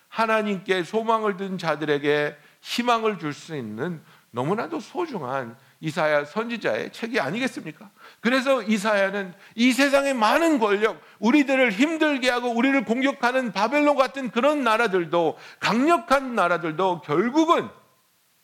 하나님께 0.09 0.83
소망을 0.83 1.37
둔 1.37 1.57
자들에게 1.57 2.35
희망을 2.61 3.17
줄 3.17 3.33
수 3.33 3.55
있는 3.55 4.01
너무나도 4.31 4.79
소중한 4.79 5.57
이사야 5.79 6.25
선지자의 6.25 6.91
책이 6.91 7.19
아니겠습니까? 7.19 7.89
그래서 8.19 8.63
이사야는 8.63 9.33
이 9.55 9.71
세상의 9.71 10.13
많은 10.15 10.59
권력, 10.59 11.01
우리들을 11.19 11.71
힘들게 11.71 12.29
하고 12.29 12.49
우리를 12.49 12.83
공격하는 12.85 13.51
바벨론 13.51 13.95
같은 13.95 14.31
그런 14.31 14.63
나라들도 14.63 15.37
강력한 15.59 16.35
나라들도 16.35 17.01
결국은 17.01 17.69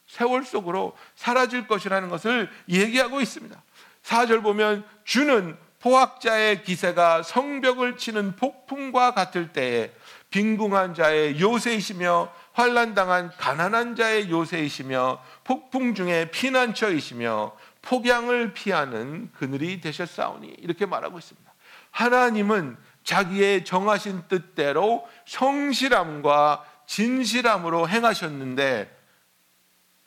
세월 0.06 0.44
속으로 0.44 0.96
사라질 1.16 1.68
것이라는 1.68 2.10
것을 2.10 2.50
얘기하고 2.70 3.20
있습니다. 3.20 3.62
4절 4.04 4.44
보면 4.44 4.86
주는 5.04 5.58
포악자의 5.80 6.64
기세가 6.64 7.24
성벽을 7.24 7.98
치는 7.98 8.36
폭풍과 8.38 9.14
같을 9.14 9.52
때에 9.52 9.92
빈궁한 10.34 10.96
자의 10.96 11.40
요새이시며 11.40 12.34
환란 12.54 12.96
당한 12.96 13.30
가난한 13.38 13.96
자의 13.96 14.32
요새이시며 14.32 15.22
폭풍 15.44 15.94
중에 15.94 16.32
피난처이시며 16.32 17.56
폭양을 17.84 18.54
피하는 18.54 19.32
그늘이 19.34 19.80
되셨사오니 19.80 20.56
이렇게 20.58 20.88
말하고 20.88 21.20
있습니다. 21.20 21.54
하나님은 21.92 22.78
자기의 23.04 23.64
정하신 23.64 24.24
뜻대로 24.28 25.08
성실함과 25.28 26.66
진실함으로 26.88 27.88
행하셨는데 27.88 29.04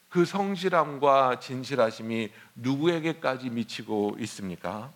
그 0.08 0.24
성실함과 0.24 1.38
진실하심이 1.38 2.32
누구에게까지 2.56 3.50
미치고 3.50 4.16
있습니까? 4.18 4.92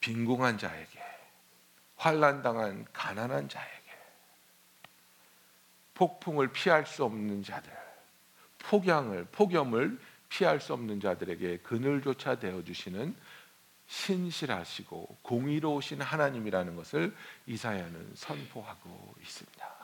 빈궁한 0.00 0.58
자에게, 0.58 0.97
환란 1.98 2.42
당한 2.42 2.86
가난한 2.92 3.48
자에게, 3.48 3.72
폭풍을 5.94 6.52
피할 6.52 6.86
수 6.86 7.04
없는 7.04 7.42
자들, 7.42 7.70
폭양을 8.60 9.26
폭염을 9.32 9.98
피할 10.28 10.60
수 10.60 10.72
없는 10.72 11.00
자들에게 11.00 11.58
그늘조차 11.58 12.38
되어 12.38 12.62
주시는 12.62 13.14
신실하시고 13.88 15.18
공의로우신 15.22 16.02
하나님이라는 16.02 16.76
것을 16.76 17.14
이사야는 17.46 18.12
선포하고 18.14 19.14
있습니다. 19.20 19.78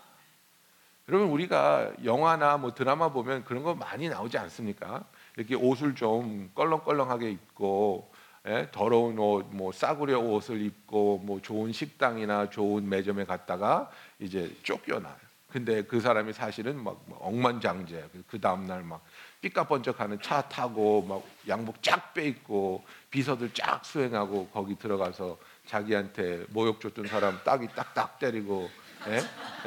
여러분 1.09 1.29
우리가 1.29 1.93
영화나 2.05 2.57
뭐 2.57 2.75
드라마 2.75 3.11
보면 3.11 3.45
그런 3.45 3.63
거 3.63 3.75
많이 3.75 4.09
나오지 4.09 4.39
않습니까? 4.39 5.05
이렇게 5.37 5.55
옷을 5.55 5.95
좀 5.95 6.51
껄렁껄렁하게 6.55 7.31
입고 7.31 8.14
예? 8.47 8.69
더러운 8.73 9.19
옷, 9.19 9.47
뭐 9.51 9.73
싸구려 9.73 10.19
옷을 10.19 10.61
입고 10.61 11.23
뭐 11.25 11.41
좋은 11.41 11.73
식당이나 11.73 12.51
좋은 12.51 12.89
매점에 12.89 13.25
갔다가 13.25 13.91
이제 14.19 14.55
쫓겨나요. 14.63 15.15
근데 15.51 15.83
그 15.83 16.01
사람이 16.01 16.33
사실은 16.33 16.83
막 16.83 17.05
억만장者. 17.21 18.03
그 18.27 18.41
다음 18.41 18.67
날 18.67 18.83
막 18.83 19.05
삐까번쩍하는 19.41 20.21
차 20.23 20.43
타고 20.43 21.03
막 21.03 21.23
양복 21.49 21.83
쫙 21.83 22.15
빼입고 22.15 22.85
비서들 23.11 23.53
쫙 23.53 23.85
수행하고 23.85 24.49
거기 24.49 24.75
들어가서 24.77 25.39
자기한테 25.67 26.47
모욕 26.49 26.81
줬던 26.81 27.07
사람 27.07 27.39
딱이 27.45 27.69
딱딱 27.69 28.19
때리고 28.19 28.69
예? 29.09 29.21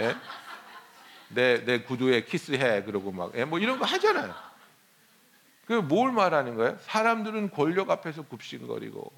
예? 0.04 0.16
내, 1.30 1.64
내 1.64 1.82
구두에 1.84 2.24
키스해 2.24 2.84
그러고 2.84 3.12
막뭐 3.12 3.60
이런 3.60 3.78
거 3.78 3.86
하잖아요. 3.86 4.47
그 5.68 5.74
뭘 5.82 6.12
말하는 6.14 6.56
거예요? 6.56 6.78
사람들은 6.82 7.52
권력 7.52 7.90
앞에서 7.90 8.24
굽신거리고 8.24 9.12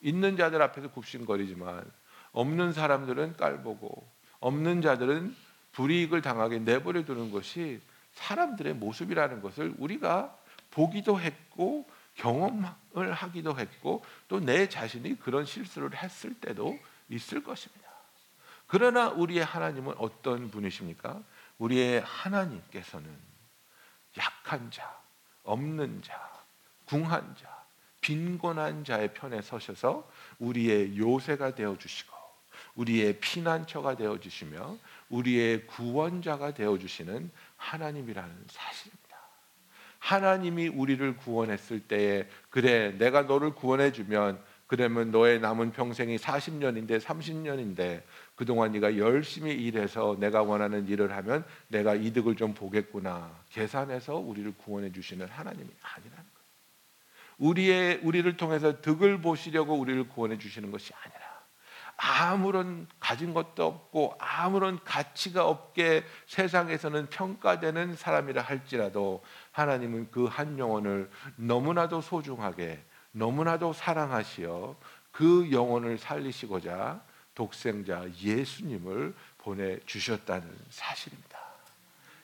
있는 0.00 0.36
자들 0.36 0.60
앞에서 0.60 0.88
굽신거리지만 0.90 1.90
없는 2.32 2.72
사람들은 2.72 3.36
깔보고 3.36 4.06
없는 4.40 4.82
자들은 4.82 5.34
불이익을 5.72 6.20
당하게 6.20 6.58
내버려 6.58 7.04
두는 7.04 7.30
것이 7.30 7.80
사람들의 8.12 8.74
모습이라는 8.74 9.40
것을 9.40 9.74
우리가 9.78 10.36
보기도 10.70 11.18
했고 11.20 11.88
경험을 12.16 13.12
하기도 13.12 13.58
했고 13.58 14.04
또 14.28 14.40
내 14.40 14.68
자신이 14.68 15.18
그런 15.20 15.44
실수를 15.46 15.96
했을 15.96 16.34
때도 16.34 16.78
있을 17.08 17.42
것입니다. 17.42 17.88
그러나 18.66 19.08
우리의 19.10 19.44
하나님은 19.44 19.94
어떤 19.98 20.50
분이십니까? 20.50 21.22
우리의 21.58 22.00
하나님께서는 22.02 23.16
약한 24.18 24.70
자, 24.70 24.96
없는 25.44 26.02
자, 26.02 26.32
궁한 26.86 27.34
자, 27.36 27.64
빈곤한 28.00 28.84
자의 28.84 29.14
편에 29.14 29.40
서셔서 29.40 30.10
우리의 30.38 30.98
요새가 30.98 31.54
되어 31.54 31.76
주시고 31.78 32.12
우리의 32.74 33.20
피난처가 33.20 33.96
되어 33.96 34.18
주시며 34.18 34.76
우리의 35.08 35.66
구원자가 35.66 36.52
되어 36.54 36.76
주시는 36.78 37.30
하나님이라는 37.56 38.44
사실입니다. 38.48 39.04
하나님이 39.98 40.68
우리를 40.68 41.16
구원했을 41.16 41.80
때에 41.80 42.28
그래 42.50 42.90
내가 42.98 43.22
너를 43.22 43.54
구원해 43.54 43.90
주면 43.90 44.42
그러면 44.66 45.10
너의 45.10 45.40
남은 45.40 45.72
평생이 45.72 46.16
40년인데 46.16 47.00
30년인데 47.00 48.02
그동안 48.34 48.72
네가 48.72 48.96
열심히 48.98 49.52
일해서 49.52 50.16
내가 50.18 50.42
원하는 50.42 50.88
일을 50.88 51.14
하면 51.16 51.44
내가 51.68 51.94
이득을 51.94 52.36
좀 52.36 52.52
보겠구나 52.54 53.30
계산해서 53.50 54.16
우리를 54.16 54.52
구원해 54.58 54.90
주시는 54.90 55.28
하나님이 55.28 55.68
아니라는 55.82 56.16
거예요. 56.16 56.44
우리의 57.38 58.00
우리를 58.02 58.36
통해서 58.36 58.80
득을 58.80 59.20
보시려고 59.20 59.74
우리를 59.74 60.08
구원해 60.08 60.38
주시는 60.38 60.70
것이 60.70 60.92
아니라 61.02 61.24
아무런 61.96 62.88
가진 62.98 63.34
것도 63.34 63.64
없고 63.64 64.16
아무런 64.18 64.82
가치가 64.82 65.46
없게 65.46 66.02
세상에서는 66.26 67.06
평가되는 67.06 67.94
사람이라 67.94 68.42
할지라도 68.42 69.22
하나님은 69.52 70.10
그 70.10 70.26
한 70.26 70.58
영혼을 70.58 71.08
너무나도 71.36 72.00
소중하게 72.00 72.84
너무나도 73.12 73.72
사랑하시어 73.72 74.76
그 75.12 75.48
영혼을 75.52 75.96
살리시고자 75.98 77.00
독생자 77.34 78.08
예수님을 78.20 79.14
보내 79.38 79.78
주셨다는 79.80 80.48
사실입니다. 80.70 81.38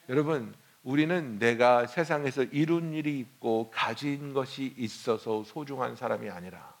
여러분, 0.09 0.53
우리는 0.83 1.37
내가 1.37 1.85
세상에서 1.85 2.43
이룬 2.43 2.93
일이 2.93 3.19
있고 3.19 3.69
가진 3.71 4.33
것이 4.33 4.73
있어서 4.77 5.43
소중한 5.43 5.95
사람이 5.95 6.29
아니라 6.29 6.73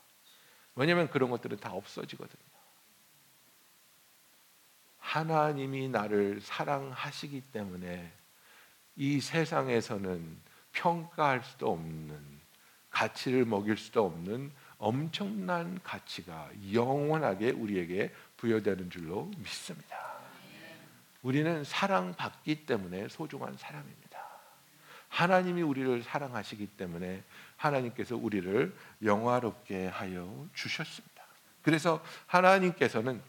왜냐하면 0.75 1.09
그런 1.09 1.29
것들은 1.29 1.57
다 1.57 1.71
없어지거든요. 1.73 2.51
하나님이 4.97 5.89
나를 5.89 6.39
사랑하시기 6.41 7.41
때문에 7.51 8.11
이 8.95 9.19
세상에서는 9.19 10.37
평가할 10.71 11.43
수도 11.43 11.71
없는 11.71 12.41
가치를 12.89 13.45
먹일 13.45 13.77
수도 13.77 14.05
없는 14.05 14.51
엄청난 14.81 15.79
가치가 15.83 16.49
영원하게 16.73 17.51
우리에게 17.51 18.11
부여되는 18.37 18.89
줄로 18.89 19.29
믿습니다. 19.37 19.95
우리는 21.21 21.63
사랑받기 21.63 22.65
때문에 22.65 23.07
소중한 23.07 23.55
사람입니다. 23.57 24.19
하나님이 25.07 25.61
우리를 25.61 26.01
사랑하시기 26.01 26.65
때문에 26.65 27.23
하나님께서 27.57 28.15
우리를 28.15 28.75
영화롭게 29.03 29.85
하여 29.85 30.47
주셨습니다. 30.55 31.23
그래서 31.61 32.03
하나님께서는 32.25 33.21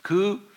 그 0.00 0.48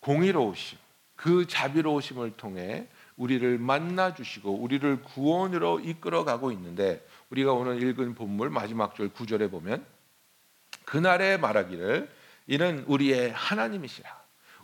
공의로우심, 0.00 0.78
그 1.14 1.46
자비로우심을 1.46 2.36
통해 2.36 2.88
우리를 3.16 3.58
만나 3.58 4.14
주시고 4.14 4.52
우리를 4.52 5.02
구원으로 5.02 5.78
이끌어 5.80 6.24
가고 6.24 6.50
있는데 6.50 7.06
우리가 7.30 7.52
오늘 7.52 7.82
읽은 7.82 8.14
본물 8.14 8.50
마지막 8.50 8.94
절 8.94 9.10
9절에 9.10 9.50
보면 9.50 9.84
그날에 10.84 11.36
말하기를 11.36 12.10
이는 12.46 12.84
우리의 12.86 13.32
하나님이시라. 13.32 14.08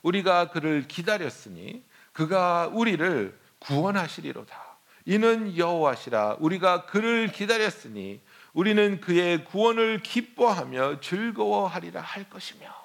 우리가 0.03 0.51
그를 0.51 0.87
기다렸으니 0.89 1.85
그가 2.13 2.71
우리를 2.73 3.39
구원하시리로다. 3.59 4.75
이는 5.07 5.57
여호와시라. 5.57 6.37
우리가 6.41 6.87
그를 6.87 7.29
기다렸으니 7.29 8.23
우리는 8.55 9.01
그의 9.01 9.45
구원을 9.45 10.03
기뻐하며 10.03 11.01
즐거워하리라 11.01 12.01
할 12.01 12.29
것이며 12.31 12.84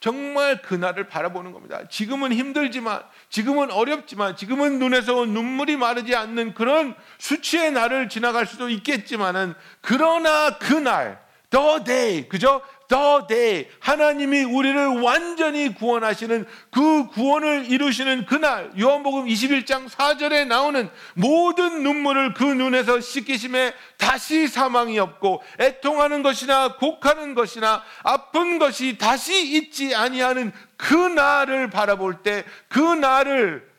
정말 0.00 0.62
그날을 0.62 1.06
바라보는 1.06 1.52
겁니다. 1.52 1.82
지금은 1.88 2.32
힘들지만, 2.32 3.02
지금은 3.28 3.70
어렵지만, 3.70 4.34
지금은 4.34 4.78
눈에서 4.78 5.26
눈물이 5.26 5.76
마르지 5.76 6.16
않는 6.16 6.54
그런 6.54 6.94
수치의 7.18 7.72
날을 7.72 8.08
지나갈 8.08 8.46
수도 8.46 8.70
있겠지만은, 8.70 9.54
그러나 9.82 10.56
그날, 10.58 11.22
the 11.50 11.84
day, 11.84 12.28
그죠? 12.28 12.62
The 12.90 13.20
day 13.28 13.68
하나님이 13.78 14.44
우리를 14.44 15.00
완전히 15.00 15.74
구원하시는 15.74 16.44
그 16.70 17.06
구원을 17.08 17.70
이루시는 17.70 18.26
그날 18.26 18.70
요한복음 18.78 19.26
21장 19.26 19.88
4절에 19.88 20.46
나오는 20.46 20.90
모든 21.14 21.82
눈물을 21.82 22.34
그 22.34 22.44
눈에서 22.44 23.00
씻기심에 23.00 23.72
다시 23.96 24.46
사망이 24.48 24.98
없고 24.98 25.42
애통하는 25.58 26.22
것이나 26.22 26.76
곡하는 26.76 27.34
것이나 27.34 27.82
아픈 28.02 28.58
것이 28.58 28.98
다시 28.98 29.56
있지 29.56 29.94
아니하는 29.94 30.52
그 30.76 30.94
날을 30.94 31.70
바라볼 31.70 32.22
때 32.22 32.44
그 32.68 32.80
날을 32.80 33.69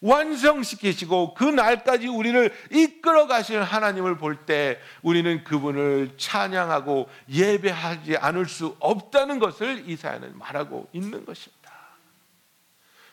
완성시키시고 0.00 1.34
그 1.34 1.44
날까지 1.44 2.08
우리를 2.08 2.52
이끌어 2.70 3.26
가시는 3.26 3.62
하나님을 3.62 4.16
볼 4.16 4.46
때 4.46 4.80
우리는 5.02 5.44
그분을 5.44 6.14
찬양하고 6.16 7.08
예배하지 7.28 8.16
않을 8.16 8.46
수 8.46 8.76
없다는 8.80 9.38
것을 9.38 9.88
이사야는 9.88 10.38
말하고 10.38 10.88
있는 10.92 11.24
것입니다. 11.24 11.70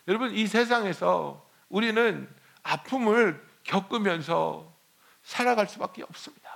여러분 0.07 0.33
이 0.33 0.47
세상에서 0.47 1.45
우리는 1.69 2.29
아픔을 2.63 3.45
겪으면서 3.63 4.73
살아갈 5.23 5.67
수밖에 5.67 6.03
없습니다. 6.03 6.47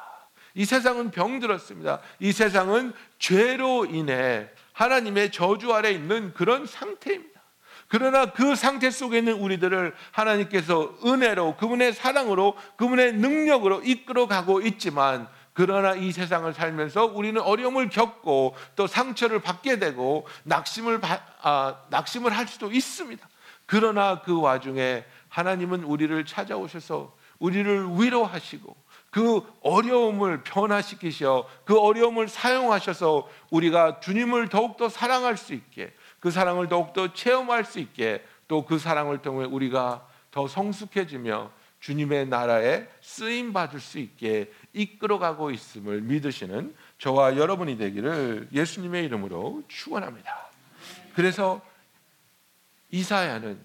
이 0.54 0.66
세상은 0.66 1.12
병들었습니다. 1.12 2.02
이 2.20 2.32
세상은 2.32 2.94
죄로 3.20 3.86
인해 3.86 4.50
하나님의 4.74 5.32
저주 5.32 5.74
아래 5.74 5.92
있는 5.92 6.34
그런 6.34 6.66
상태입니다. 6.66 7.31
그러나 7.92 8.28
그 8.28 8.56
상태 8.56 8.90
속에 8.90 9.18
있는 9.18 9.34
우리들을 9.34 9.94
하나님께서 10.12 10.94
은혜로 11.06 11.58
그분의 11.58 11.92
사랑으로 11.92 12.56
그분의 12.78 13.16
능력으로 13.16 13.82
이끌어 13.84 14.28
가고 14.28 14.62
있지만 14.62 15.28
그러나 15.52 15.94
이 15.96 16.14
세상을 16.14 16.54
살면서 16.54 17.08
우리는 17.08 17.42
어려움을 17.42 17.90
겪고 17.90 18.56
또 18.78 18.88
상처를 18.88 19.42
받게 19.42 19.80
되고 19.80 20.26
낙심을 20.44 21.02
받- 21.02 21.22
아, 21.42 21.82
낙심을 21.90 22.32
할 22.32 22.48
수도 22.48 22.72
있습니다. 22.72 23.28
그러나 23.66 24.22
그 24.22 24.40
와중에 24.40 25.04
하나님은 25.28 25.84
우리를 25.84 26.26
찾아오셔서 26.26 27.14
우리를 27.40 27.88
위로하시고 28.00 28.74
그 29.10 29.42
어려움을 29.64 30.44
변화시키셔 30.44 31.46
그 31.66 31.78
어려움을 31.78 32.30
사용하셔서 32.30 33.28
우리가 33.50 34.00
주님을 34.00 34.48
더욱더 34.48 34.88
사랑할 34.88 35.36
수 35.36 35.54
있게 35.54 35.94
그 36.22 36.32
사랑을 36.32 36.70
더욱더 36.70 37.12
체험할 37.12 37.66
수 37.66 37.80
있게 37.80 38.24
또 38.48 38.66
그 38.66 38.80
사랑을 38.80 39.22
통해 39.22 39.46
우리가 39.46 40.08
더 40.30 40.48
성숙해지며 40.48 41.52
주님의 41.80 42.28
나라에 42.28 42.88
쓰임 43.02 43.54
받을 43.54 43.80
수 43.80 43.98
있게 43.98 44.52
이끌어가고 44.74 45.52
있음을 45.52 46.02
믿으시는 46.02 46.76
저와 47.00 47.38
여러분이 47.38 47.78
되기를 47.78 48.50
예수님의 48.54 49.06
이름으로 49.06 49.64
축원합니다. 49.68 50.50
그래서 51.16 51.62
이사야는 52.92 53.60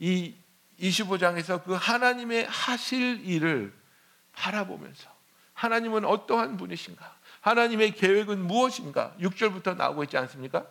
이 0.00 0.34
25장에서 0.80 1.62
그 1.62 1.74
하나님의 1.74 2.46
하실 2.46 3.24
일을 3.24 3.72
바라보면서 4.32 5.10
하나님은 5.52 6.06
어떠한 6.06 6.56
분이신가? 6.56 7.18
하나님의 7.42 7.92
계획은 7.92 8.42
무엇인가? 8.46 9.14
6절부터 9.20 9.76
나오고 9.76 10.02
있지 10.04 10.16
않습니까? 10.16 10.66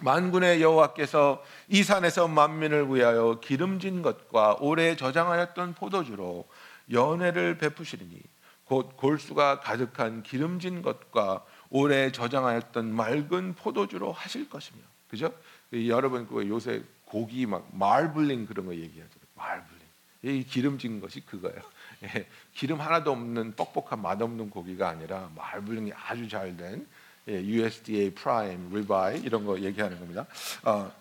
만군의 0.00 0.60
여호와께서 0.60 1.44
이 1.68 1.82
산에서 1.82 2.28
만민을 2.28 2.94
위하여 2.94 3.38
기름진 3.40 4.02
것과 4.02 4.56
오래 4.60 4.96
저장하였던 4.96 5.74
포도주로 5.74 6.46
연회를 6.90 7.58
베푸시리니 7.58 8.20
곧 8.64 8.96
골수가 8.96 9.60
가득한 9.60 10.22
기름진 10.22 10.82
것과 10.82 11.44
오래 11.70 12.10
저장하였던 12.12 12.94
맑은 12.94 13.54
포도주로 13.54 14.12
하실 14.12 14.48
것이며 14.48 14.80
그죠? 15.08 15.32
이 15.70 15.90
여러분 15.90 16.26
그 16.26 16.48
요새 16.48 16.82
고기 17.04 17.46
막 17.46 17.68
말블링 17.72 18.46
그런 18.46 18.66
거 18.66 18.74
얘기하죠. 18.74 19.12
말블링. 19.36 19.84
이 20.22 20.44
기름진 20.44 21.00
것이 21.00 21.20
그거예요. 21.20 21.60
예, 22.04 22.26
기름 22.54 22.80
하나도 22.80 23.12
없는 23.12 23.54
뻑뻑한 23.54 24.00
맛없는 24.00 24.50
고기가 24.50 24.88
아니라 24.88 25.30
말블링이 25.36 25.92
아주 25.92 26.28
잘 26.28 26.56
된 26.56 26.86
예, 27.28 27.42
USDA 27.42 28.14
prime, 28.14 28.70
ribeye 28.72 29.20
이런 29.20 29.44
거 29.44 29.58
얘기하는 29.58 29.98
겁니다. 29.98 30.26
어, 30.62 30.92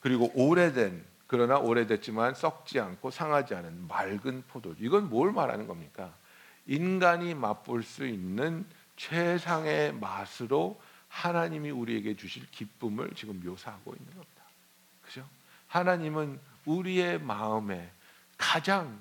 그리고 0.00 0.30
오래된 0.34 1.04
그러나 1.26 1.58
오래됐지만 1.58 2.34
썩지 2.34 2.78
않고 2.78 3.10
상하지 3.10 3.54
않은 3.54 3.88
맑은 3.88 4.44
포도주. 4.48 4.84
이건 4.84 5.08
뭘 5.08 5.32
말하는 5.32 5.66
겁니까? 5.66 6.14
인간이 6.66 7.34
맛볼 7.34 7.82
수 7.82 8.06
있는 8.06 8.64
최상의 8.96 9.94
맛으로 9.94 10.80
하나님이 11.08 11.70
우리에게 11.70 12.16
주실 12.16 12.48
기쁨을 12.50 13.10
지금 13.14 13.40
묘사하고 13.44 13.94
있는 13.94 14.06
겁니다. 14.12 14.42
그죠? 15.02 15.26
하나님은 15.68 16.38
우리의 16.64 17.20
마음에 17.20 17.90
가장 18.36 19.00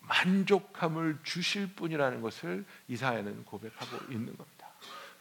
만족함을 0.00 1.18
주실 1.22 1.74
분이라는 1.74 2.20
것을 2.20 2.64
이사야는 2.88 3.44
고백하고 3.44 4.12
있는 4.12 4.36
겁니다. 4.36 4.51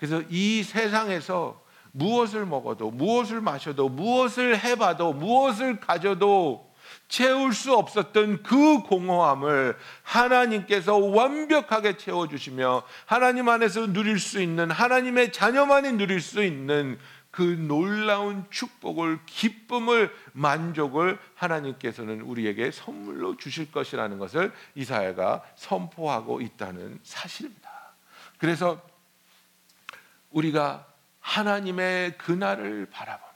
그래서 0.01 0.23
이 0.31 0.63
세상에서 0.63 1.61
무엇을 1.91 2.47
먹어도 2.47 2.89
무엇을 2.89 3.39
마셔도 3.39 3.87
무엇을 3.87 4.57
해봐도 4.57 5.13
무엇을 5.13 5.79
가져도 5.79 6.73
채울 7.07 7.53
수 7.53 7.75
없었던 7.75 8.41
그 8.41 8.81
공허함을 8.81 9.77
하나님께서 10.01 10.97
완벽하게 10.97 11.97
채워주시며 11.97 12.81
하나님 13.05 13.47
안에서 13.47 13.93
누릴 13.93 14.17
수 14.17 14.41
있는 14.41 14.71
하나님의 14.71 15.31
자녀만이 15.31 15.91
누릴 15.91 16.19
수 16.19 16.43
있는 16.43 16.97
그 17.29 17.43
놀라운 17.43 18.45
축복을 18.49 19.19
기쁨을 19.27 20.11
만족을 20.33 21.19
하나님께서는 21.35 22.21
우리에게 22.21 22.71
선물로 22.71 23.37
주실 23.37 23.71
것이라는 23.71 24.17
것을 24.17 24.51
이사야가 24.73 25.43
선포하고 25.55 26.41
있다는 26.41 26.99
사실입니다. 27.03 27.69
그래서 28.39 28.81
우리가 30.31 30.87
하나님의 31.19 32.17
그날을 32.17 32.87
바라보며 32.87 33.31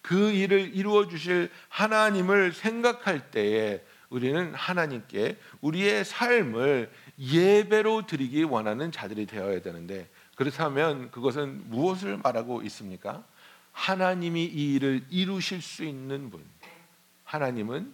그 0.00 0.30
일을 0.30 0.74
이루어 0.74 1.08
주실 1.08 1.50
하나님을 1.68 2.52
생각할 2.52 3.30
때에 3.30 3.84
우리는 4.08 4.54
하나님께 4.54 5.36
우리의 5.60 6.04
삶을 6.04 6.90
예배로 7.18 8.06
드리기 8.06 8.44
원하는 8.44 8.90
자들이 8.90 9.26
되어야 9.26 9.60
되는데 9.60 10.08
그렇다면 10.36 11.10
그것은 11.10 11.68
무엇을 11.68 12.18
말하고 12.18 12.62
있습니까? 12.62 13.24
하나님이 13.72 14.44
이 14.44 14.74
일을 14.74 15.04
이루실 15.10 15.60
수 15.62 15.84
있는 15.84 16.30
분. 16.30 16.44
하나님은 17.24 17.92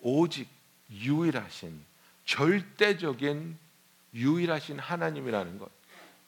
오직 0.00 0.48
유일하신 0.90 1.80
절대적인 2.24 3.56
유일하신 4.14 4.78
하나님이라는 4.78 5.58
것. 5.58 5.79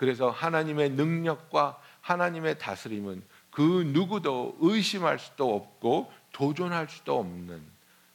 그래서 0.03 0.31
하나님의 0.31 0.91
능력과 0.91 1.81
하나님의 2.01 2.59
다스림은 2.59 3.23
그 3.53 3.85
누구도 3.93 4.57
의심할 4.59 5.21
수도 5.21 5.55
없고 5.55 6.12
도전할 6.33 6.88
수도 6.88 7.21
없는 7.21 7.62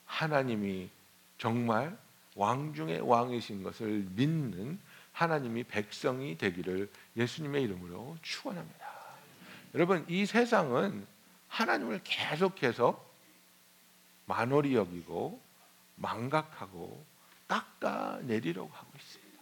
하나님이 0.06 0.90
정말 1.38 1.98
왕 2.36 2.74
중의 2.74 3.00
왕이신 3.00 3.64
것을 3.64 4.06
믿는 4.16 4.78
하나님이 5.14 5.64
백성이 5.64 6.38
되기를 6.38 6.92
예수님의 7.16 7.64
이름으로 7.64 8.18
축원합니다. 8.22 8.86
여러분 9.74 10.04
이 10.10 10.26
세상은 10.26 11.08
하나님을 11.48 12.02
계속해서 12.04 13.02
만월히 14.26 14.76
여기고 14.76 15.40
망각하고 15.96 17.06
깎아내리려고 17.48 18.70
하고 18.74 18.90
있습니다. 18.94 19.42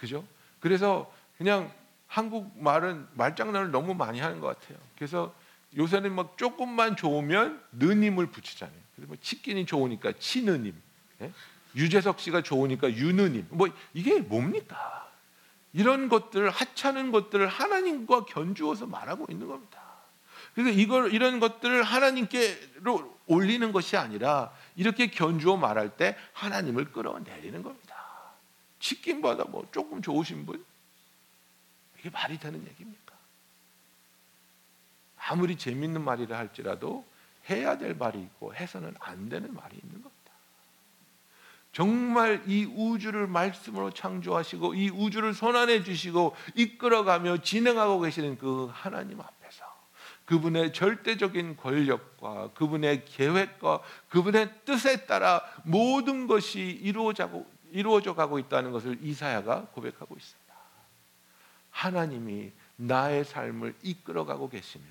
그죠? 0.00 0.26
그래서 0.58 1.08
그냥 1.42 1.72
한국 2.06 2.52
말은 2.62 3.08
말장난을 3.14 3.72
너무 3.72 3.94
많이 3.94 4.20
하는 4.20 4.38
것 4.38 4.46
같아요. 4.46 4.78
그래서 4.94 5.34
요새는 5.76 6.14
막 6.14 6.38
조금만 6.38 6.94
좋으면 6.94 7.60
느님을 7.72 8.26
붙이잖아요. 8.26 8.78
그래서 8.94 9.08
뭐 9.08 9.16
치킨이 9.20 9.66
좋으니까 9.66 10.12
치느님, 10.20 10.72
예? 11.20 11.32
유재석 11.74 12.20
씨가 12.20 12.42
좋으니까 12.42 12.92
유느님. 12.92 13.48
뭐 13.50 13.66
이게 13.92 14.20
뭡니까? 14.20 15.10
이런 15.72 16.08
것들 16.08 16.48
하찮은 16.48 17.10
것들을 17.10 17.48
하나님과 17.48 18.26
견주어서 18.26 18.86
말하고 18.86 19.26
있는 19.28 19.48
겁니다. 19.48 19.82
그래서 20.54 20.70
이걸 20.70 21.12
이런 21.12 21.40
것들을 21.40 21.82
하나님께로 21.82 23.18
올리는 23.26 23.72
것이 23.72 23.96
아니라 23.96 24.52
이렇게 24.76 25.08
견주어 25.08 25.56
말할 25.56 25.96
때 25.96 26.16
하나님을 26.34 26.92
끌어내리는 26.92 27.64
겁니다. 27.64 27.96
치킨보다 28.78 29.46
뭐 29.48 29.66
조금 29.72 30.02
좋으신 30.02 30.46
분 30.46 30.64
이게 32.02 32.10
말이 32.10 32.38
되는 32.38 32.66
얘기입니까? 32.66 33.14
아무리 35.16 35.56
재밌는 35.56 36.02
말이라 36.02 36.36
할지라도 36.36 37.06
해야 37.48 37.78
될 37.78 37.94
말이 37.94 38.20
있고 38.20 38.54
해서는 38.54 38.94
안 38.98 39.28
되는 39.28 39.54
말이 39.54 39.76
있는 39.76 40.02
겁니다. 40.02 40.12
정말 41.72 42.42
이 42.46 42.64
우주를 42.64 43.28
말씀으로 43.28 43.90
창조하시고 43.90 44.74
이 44.74 44.90
우주를 44.90 45.32
손안에 45.32 45.84
주시고 45.84 46.36
이끌어가며 46.56 47.38
진행하고 47.38 48.00
계시는 48.00 48.36
그 48.36 48.68
하나님 48.72 49.20
앞에서 49.20 49.64
그분의 50.26 50.72
절대적인 50.72 51.56
권력과 51.56 52.50
그분의 52.54 53.04
계획과 53.06 53.80
그분의 54.08 54.52
뜻에 54.64 55.06
따라 55.06 55.40
모든 55.62 56.26
것이 56.26 56.60
이루어져, 56.60 58.14
가고 58.14 58.38
있다는 58.38 58.72
것을 58.72 58.98
이사야가 59.00 59.68
고백하고 59.72 60.16
있습니다. 60.16 60.41
하나님이 61.82 62.52
나의 62.76 63.24
삶을 63.24 63.74
이끌어가고 63.82 64.48
계시며 64.48 64.84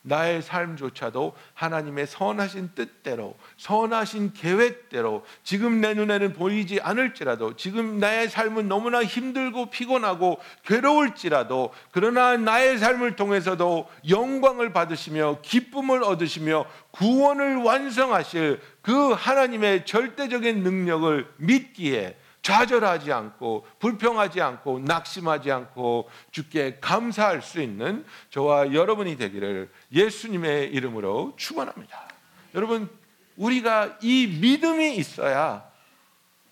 나의 0.00 0.40
삶조차도 0.40 1.34
하나님의 1.52 2.06
선하신 2.06 2.70
뜻대로 2.74 3.36
선하신 3.58 4.32
계획대로 4.32 5.26
지금 5.42 5.82
내 5.82 5.92
눈에는 5.92 6.32
보이지 6.32 6.80
않을지라도 6.80 7.56
지금 7.56 7.98
나의 7.98 8.30
삶은 8.30 8.68
너무나 8.68 9.04
힘들고 9.04 9.66
피곤하고 9.66 10.38
괴로울지라도 10.64 11.74
그러나 11.90 12.38
나의 12.38 12.78
삶을 12.78 13.16
통해서도 13.16 13.86
영광을 14.08 14.72
받으시며 14.72 15.40
기쁨을 15.42 16.02
얻으시며 16.02 16.64
구원을 16.92 17.56
완성하실 17.56 18.60
그 18.80 19.12
하나님의 19.12 19.84
절대적인 19.84 20.62
능력을 20.62 21.30
믿기에 21.36 22.16
좌절하지 22.48 23.12
않고 23.12 23.66
불평하지 23.78 24.40
않고 24.40 24.78
낙심하지 24.78 25.52
않고 25.52 26.08
주께 26.30 26.78
감사할 26.80 27.42
수 27.42 27.60
있는 27.60 28.06
저와 28.30 28.72
여러분이 28.72 29.18
되기를 29.18 29.70
예수님의 29.92 30.72
이름으로 30.72 31.34
축원합니다. 31.36 32.08
여러분 32.54 32.88
우리가 33.36 33.98
이 34.00 34.38
믿음이 34.40 34.96
있어야 34.96 35.70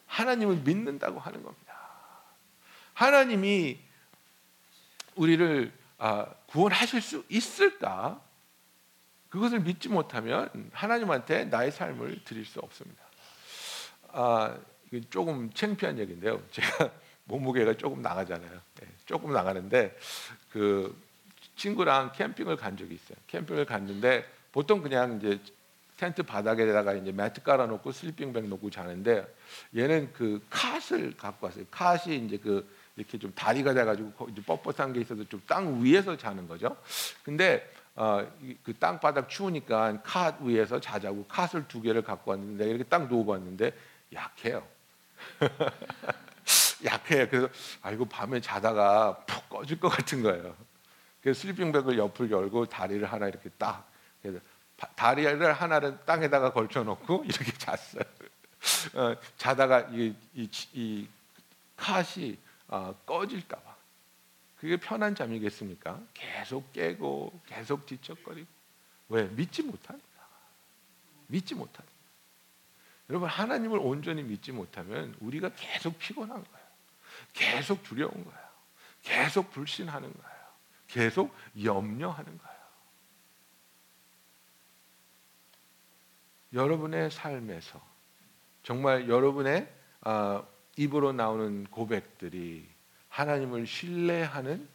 하나님을 0.07 0.57
믿는다고 0.57 1.19
하는 1.19 1.43
겁니다. 1.43 1.75
하나님이 2.93 3.79
우리를 5.15 5.73
아, 5.97 6.27
구원하실 6.45 7.01
수 7.01 7.25
있을까? 7.31 8.21
그것을 9.31 9.61
믿지 9.61 9.89
못하면 9.89 10.51
하나님한테 10.75 11.47
나의 11.47 11.73
삶을 11.73 12.23
드릴 12.25 12.45
수 12.45 12.61
없습니다. 12.61 13.03
조금 15.11 15.51
창피한 15.53 15.99
얘기인데요. 15.99 16.41
제가 16.53 16.91
몸무게가 17.25 17.75
조금 17.75 18.03
나가잖아요. 18.03 18.61
네, 18.81 18.87
조금 19.05 19.33
나가는데 19.33 19.97
그 20.53 20.97
친구랑 21.57 22.13
캠핑을 22.13 22.57
간 22.57 22.77
적이 22.77 22.95
있어요. 22.95 23.17
캠핑을 23.27 23.65
갔는데 23.65 24.25
보통 24.53 24.83
그냥 24.83 25.17
이제 25.19 25.41
텐트 25.97 26.23
바닥에다가 26.23 26.93
이제 26.93 27.11
매트 27.11 27.43
깔아놓고 27.43 27.91
슬리핑백 27.91 28.47
놓고 28.49 28.71
자는데 28.71 29.27
얘는 29.75 30.13
그 30.13 30.43
캅을 30.51 31.17
갖고 31.17 31.47
왔어요. 31.47 31.65
캅이 31.71 32.17
이제 32.27 32.37
그 32.37 32.69
이렇게 32.97 33.19
좀 33.19 33.33
다리가 33.35 33.75
돼가지고 33.75 34.13
거- 34.13 34.29
이제 34.31 34.43
뻣뻣한 34.43 34.93
게 34.95 35.01
있어서 35.01 35.25
좀 35.25 35.41
땅 35.47 35.83
위에서 35.83 36.17
자는 36.17 36.47
거죠. 36.49 36.77
근데 37.25 37.71
어, 37.95 38.27
그 38.63 38.75
땅바닥 38.79 39.29
추우니까 39.31 40.03
캅 40.03 40.37
위에서 40.43 40.81
자자고 40.81 41.27
캅을 41.29 41.67
두 41.67 41.81
개를 41.81 42.03
갖고 42.03 42.31
왔는데 42.33 42.69
이렇게 42.69 42.85
딱 42.85 43.09
누워봤는데 43.09 43.73
약해요. 44.13 44.67
약해요. 46.85 47.29
그래서 47.29 47.49
아이고 47.83 48.05
밤에 48.07 48.41
자다가 48.41 49.17
푹 49.27 49.49
꺼질 49.49 49.81
것 49.81 49.89
같은 49.89 50.23
거예요. 50.23 50.57
그래서 51.21 51.41
슬리핑백을 51.41 51.99
옆을 51.99 52.31
열고 52.31 52.67
다리를 52.67 53.05
하나 53.11 53.29
이렇게 53.29 53.49
딱 53.59 53.91
그래서 54.23 54.39
바- 54.77 54.89
다리를 54.95 55.53
하나를 55.53 55.99
땅에다가 56.05 56.53
걸쳐놓고 56.53 57.25
이렇게 57.27 57.53
잤어요. 57.53 58.05
어, 58.95 59.17
자다가 59.37 59.89
이, 59.93 60.15
이, 60.35 60.49
이 60.73 61.09
캅이 61.77 62.37
어, 62.69 62.95
꺼질까봐 63.07 63.77
그게 64.59 64.77
편한 64.77 65.15
잠이겠습니까? 65.15 66.01
계속 66.15 66.73
깨고 66.73 67.41
계속 67.47 67.87
뒤척거리고 67.87 68.49
왜 69.09 69.25
믿지 69.25 69.63
못하니까 69.63 70.07
믿지 71.29 71.55
못하니까 71.55 71.96
여러분 73.09 73.29
하나님을 73.29 73.79
온전히 73.79 74.23
믿지 74.23 74.53
못하면 74.53 75.15
우리가 75.21 75.51
계속 75.55 75.99
피곤한 75.99 76.43
거예요. 76.43 76.67
계속 77.33 77.83
두려운 77.83 78.13
거예요. 78.13 78.47
계속 79.03 79.51
불신하는 79.51 80.13
거예요. 80.13 80.37
계속 80.89 81.35
염려하는 81.63 82.39
거예요. 82.39 82.57
여러분의 86.53 87.11
삶에서 87.11 87.81
정말 88.63 89.09
여러분의 89.09 89.73
아, 90.01 90.45
입으로 90.77 91.13
나오는 91.13 91.65
고백들이 91.65 92.69
하나님을 93.09 93.67
신뢰하는 93.67 94.69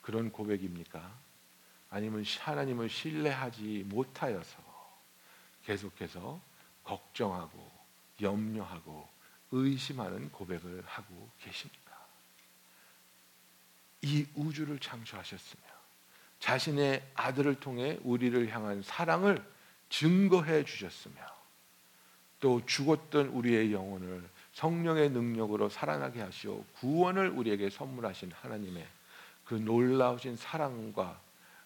그런 0.00 0.30
고백입니까? 0.30 1.12
아니면 1.90 2.24
하나님을 2.40 2.88
신뢰하지 2.88 3.84
못하여서 3.86 4.56
계속해서 5.64 6.40
걱정하고 6.86 7.70
염려하고 8.22 9.08
의심하는 9.52 10.30
고백을 10.30 10.82
하고 10.86 11.28
계십니까? 11.40 11.96
이 14.02 14.26
우주를 14.34 14.78
창조하셨으며 14.78 15.62
자신의 16.38 17.02
아들을 17.14 17.60
통해 17.60 17.98
우리를 18.04 18.48
향한 18.48 18.82
사랑을 18.82 19.44
증거해 19.88 20.64
주셨으며 20.64 21.14
또 22.40 22.64
죽었던 22.64 23.28
우리의 23.28 23.72
영혼을 23.72 24.28
성령의 24.52 25.10
능력으로 25.10 25.68
살아나게 25.68 26.20
하시어 26.20 26.62
구원을 26.78 27.30
우리에게 27.30 27.70
선물하신 27.70 28.32
하나님의 28.32 28.86
그 29.44 29.54
놀라우신 29.54 30.36
사랑과 30.36 31.20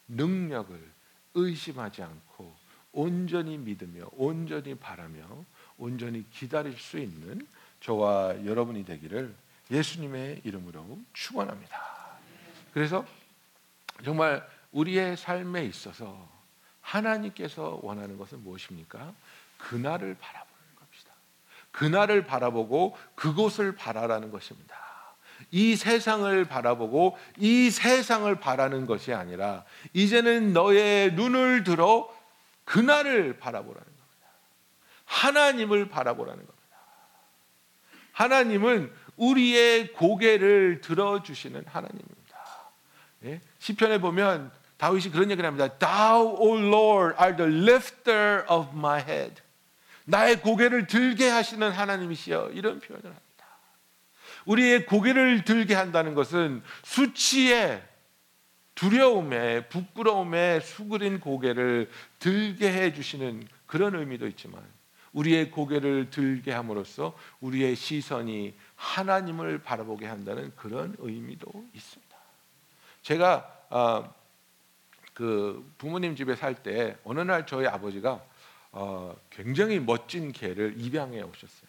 능력을 0.08 0.92
의심하지 1.34 2.02
않고 2.02 2.59
온전히 2.92 3.56
믿으며 3.58 4.08
온전히 4.12 4.74
바라며 4.74 5.22
온전히 5.78 6.28
기다릴 6.30 6.76
수 6.78 6.98
있는 6.98 7.46
저와 7.80 8.44
여러분이 8.44 8.84
되기를 8.84 9.34
예수님의 9.70 10.42
이름으로 10.44 10.98
축원합니다. 11.12 11.78
그래서 12.74 13.04
정말 14.04 14.46
우리의 14.72 15.16
삶에 15.16 15.64
있어서 15.64 16.28
하나님께서 16.80 17.78
원하는 17.82 18.16
것은 18.18 18.42
무엇입니까? 18.42 19.12
그날을 19.58 20.16
바라보는 20.18 20.74
겁니다. 20.76 21.12
그날을 21.70 22.26
바라보고 22.26 22.96
그곳을 23.14 23.74
바라라는 23.74 24.30
것입니다. 24.30 24.76
이 25.50 25.76
세상을 25.76 26.44
바라보고 26.44 27.16
이 27.38 27.70
세상을 27.70 28.34
바라는 28.40 28.86
것이 28.86 29.12
아니라 29.12 29.64
이제는 29.92 30.52
너의 30.52 31.14
눈을 31.14 31.64
들어 31.64 32.08
그날을 32.70 33.36
바라보라는 33.38 33.84
겁니다. 33.84 34.28
하나님을 35.04 35.88
바라보라는 35.88 36.38
겁니다. 36.38 36.76
하나님은 38.12 38.92
우리의 39.16 39.92
고개를 39.92 40.80
들어주시는 40.80 41.64
하나님입니다. 41.66 42.38
예? 43.24 43.40
시편에 43.58 43.98
보면 43.98 44.52
다윗이 44.76 45.10
그런 45.10 45.32
얘기를 45.32 45.46
합니다. 45.48 45.66
Thou, 45.78 46.36
O 46.38 46.56
Lord, 46.58 47.16
are 47.20 47.36
the 47.36 47.52
lifter 47.52 48.44
of 48.48 48.68
my 48.72 49.02
head. 49.02 49.42
나의 50.04 50.40
고개를 50.40 50.86
들게 50.86 51.28
하시는 51.28 51.68
하나님이시여 51.72 52.50
이런 52.52 52.78
표현을 52.78 53.04
합니다. 53.04 53.46
우리의 54.44 54.86
고개를 54.86 55.44
들게 55.44 55.74
한다는 55.74 56.14
것은 56.14 56.62
수치에 56.84 57.82
두려움에 58.80 59.68
부끄러움에 59.68 60.60
수그린 60.60 61.20
고개를 61.20 61.90
들게 62.18 62.72
해 62.72 62.94
주시는 62.94 63.46
그런 63.66 63.94
의미도 63.94 64.26
있지만 64.28 64.62
우리의 65.12 65.50
고개를 65.50 66.08
들게 66.08 66.52
함으로써 66.52 67.14
우리의 67.42 67.76
시선이 67.76 68.54
하나님을 68.76 69.58
바라보게 69.62 70.06
한다는 70.06 70.50
그런 70.56 70.96
의미도 70.98 71.46
있습니다. 71.74 72.16
제가 73.02 73.66
어, 73.68 74.14
그 75.12 75.70
부모님 75.76 76.16
집에 76.16 76.34
살 76.34 76.54
때 76.54 76.96
어느 77.04 77.20
날 77.20 77.46
저희 77.46 77.66
아버지가 77.66 78.24
어, 78.72 79.14
굉장히 79.28 79.78
멋진 79.78 80.32
개를 80.32 80.72
입양해 80.78 81.20
오셨어요. 81.20 81.68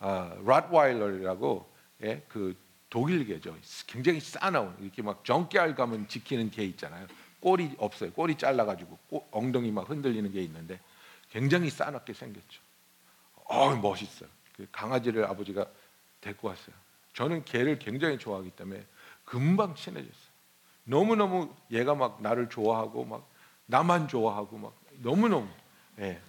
아, 0.00 0.36
랏와일러라고 0.44 1.64
예, 2.02 2.22
그 2.28 2.54
독일 2.90 3.24
개죠. 3.24 3.56
굉장히 3.86 4.20
싸나운 4.20 4.76
이렇게 4.80 5.00
막 5.00 5.24
정깨알 5.24 5.74
가면 5.76 6.08
지키는 6.08 6.50
개 6.50 6.64
있잖아요. 6.64 7.06
꼬리 7.38 7.74
없어요. 7.78 8.12
꼬리 8.12 8.36
잘라가지고 8.36 8.98
꼬- 9.08 9.28
엉덩이 9.30 9.70
막 9.70 9.88
흔들리는 9.88 10.30
게 10.32 10.42
있는데 10.42 10.78
굉장히 11.30 11.70
싸납게 11.70 12.12
생겼죠. 12.12 12.60
어 13.46 13.74
멋있어요. 13.76 14.28
그 14.56 14.66
강아지를 14.72 15.24
아버지가 15.24 15.66
데리고 16.20 16.48
왔어요. 16.48 16.74
저는 17.14 17.44
개를 17.44 17.78
굉장히 17.78 18.18
좋아하기 18.18 18.50
때문에 18.50 18.84
금방 19.24 19.74
친해졌어요. 19.74 20.30
너무 20.84 21.14
너무 21.14 21.54
얘가 21.70 21.94
막 21.94 22.20
나를 22.20 22.48
좋아하고 22.48 23.04
막 23.04 23.28
나만 23.66 24.08
좋아하고 24.08 24.58
막 24.58 24.74
너무 24.98 25.28
너무. 25.28 25.48
예. 26.00 26.20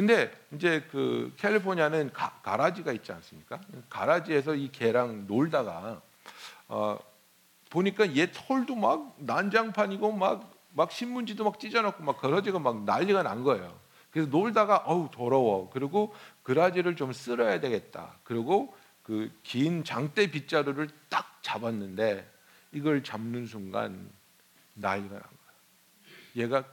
근데 0.00 0.32
이제 0.54 0.82
그 0.90 1.30
캘리포니아는 1.36 2.14
가, 2.14 2.30
가라지가 2.42 2.90
있지 2.92 3.12
않습니까? 3.12 3.60
가라지에서 3.90 4.54
이 4.54 4.72
개랑 4.72 5.26
놀다가 5.26 6.00
어, 6.68 6.98
보니까 7.68 8.16
얘 8.16 8.32
털도 8.32 8.76
막 8.76 9.14
난장판이고 9.18 10.12
막, 10.12 10.50
막 10.72 10.90
신문지도 10.90 11.44
막 11.44 11.60
찢어놓고 11.60 12.02
막 12.02 12.18
가라지가 12.18 12.58
막 12.60 12.82
난리가 12.84 13.22
난 13.22 13.42
거예요. 13.44 13.78
그래서 14.10 14.30
놀다가 14.30 14.78
어우 14.86 15.10
더러워. 15.12 15.68
그리고 15.70 16.14
그라지를 16.44 16.96
좀 16.96 17.12
쓸어야 17.12 17.60
되겠다. 17.60 18.14
그리고 18.24 18.74
그 19.02 19.30
긴 19.42 19.84
장대 19.84 20.30
빗자루를 20.30 20.88
딱 21.10 21.42
잡았는데 21.42 22.26
이걸 22.72 23.04
잡는 23.04 23.44
순간 23.44 24.10
난리가 24.72 25.12
난 25.12 25.22
거예요. 25.22 26.46
얘가 26.46 26.64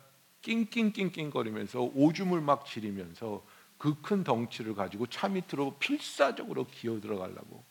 낑낑낑낑거리면서 0.47 1.81
오줌을 1.93 2.41
막 2.41 2.65
지리면서 2.65 3.43
그 3.77 4.01
큰 4.01 4.23
덩치를 4.23 4.73
가지고 4.73 5.05
차 5.07 5.27
밑으로 5.27 5.75
필사적으로 5.77 6.65
기어 6.65 6.99
들어가려고 6.99 7.63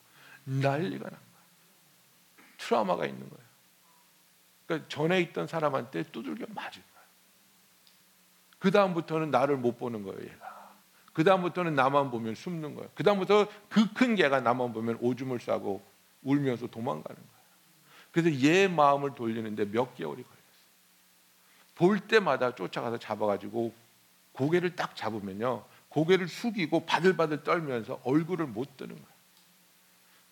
난리가 0.44 1.04
난 1.04 1.10
거야. 1.10 1.20
트라우마가 2.58 3.06
있는 3.06 3.28
거야. 3.28 3.40
그러니까 4.66 4.88
전에 4.88 5.20
있던 5.22 5.46
사람한테 5.46 6.04
두들겨 6.04 6.46
맞을 6.54 6.82
거야. 6.82 7.04
그 8.58 8.70
다음부터는 8.70 9.30
나를 9.30 9.56
못 9.56 9.78
보는 9.78 10.02
거예요, 10.04 10.20
얘가. 10.22 10.76
그 11.12 11.24
다음부터는 11.24 11.74
나만 11.74 12.10
보면 12.10 12.34
숨는 12.34 12.74
거예요. 12.74 12.90
그 12.94 13.02
다음부터 13.02 13.46
그 13.68 13.92
큰 13.94 14.14
개가 14.14 14.40
나만 14.40 14.72
보면 14.72 14.98
오줌을 15.00 15.40
싸고 15.40 15.82
울면서 16.22 16.66
도망가는 16.68 17.16
거예요. 17.16 17.36
그래서 18.12 18.46
얘 18.46 18.68
마음을 18.68 19.14
돌리는데 19.14 19.70
몇 19.70 19.94
개월이 19.94 20.22
걸렸어요. 20.22 20.35
볼 21.76 22.00
때마다 22.00 22.54
쫓아가서 22.54 22.98
잡아가지고 22.98 23.72
고개를 24.32 24.74
딱 24.74 24.96
잡으면요, 24.96 25.64
고개를 25.88 26.28
숙이고 26.28 26.84
바들바들 26.84 27.44
떨면서 27.44 28.00
얼굴을 28.02 28.46
못 28.46 28.76
드는 28.76 28.94
거예요. 28.94 29.16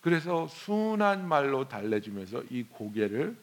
그래서 0.01 0.47
순한 0.47 1.27
말로 1.27 1.67
달래주면서 1.67 2.43
이 2.49 2.63
고개를 2.63 3.35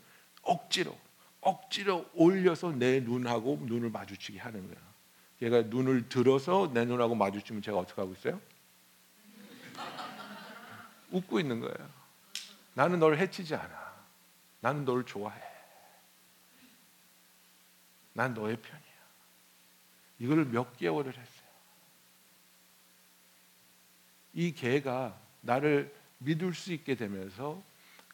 억지로 0.43 0.97
억지로 1.41 2.07
올려서 2.15 2.73
내 2.73 3.01
눈하고 3.01 3.63
눈을 3.63 3.91
마주치게 3.91 4.39
하는 4.39 4.69
거야. 4.69 4.79
얘가 5.43 5.63
눈을 5.63 6.09
들어서 6.09 6.71
내 6.73 6.85
눈하고 6.85 7.17
마주치면 7.17 7.63
제가 7.63 7.79
어떻게 7.79 8.01
하고 8.01 8.13
있어요? 8.13 8.41
웃고 11.11 11.41
있는 11.41 11.59
거예요. 11.59 11.91
나는 12.75 13.01
널 13.01 13.19
해치지 13.19 13.57
않아. 13.57 13.93
나는 14.61 14.85
널 14.85 15.05
좋아해. 15.05 15.52
난 18.13 18.35
너의 18.35 18.57
편이야. 18.57 18.83
이거를 20.19 20.45
몇 20.47 20.77
개월을 20.77 21.13
했어요. 21.13 21.49
이 24.35 24.53
개가 24.55 25.19
나를 25.41 25.95
믿을 26.19 26.55
수 26.55 26.73
있게 26.73 26.95
되면서 26.95 27.63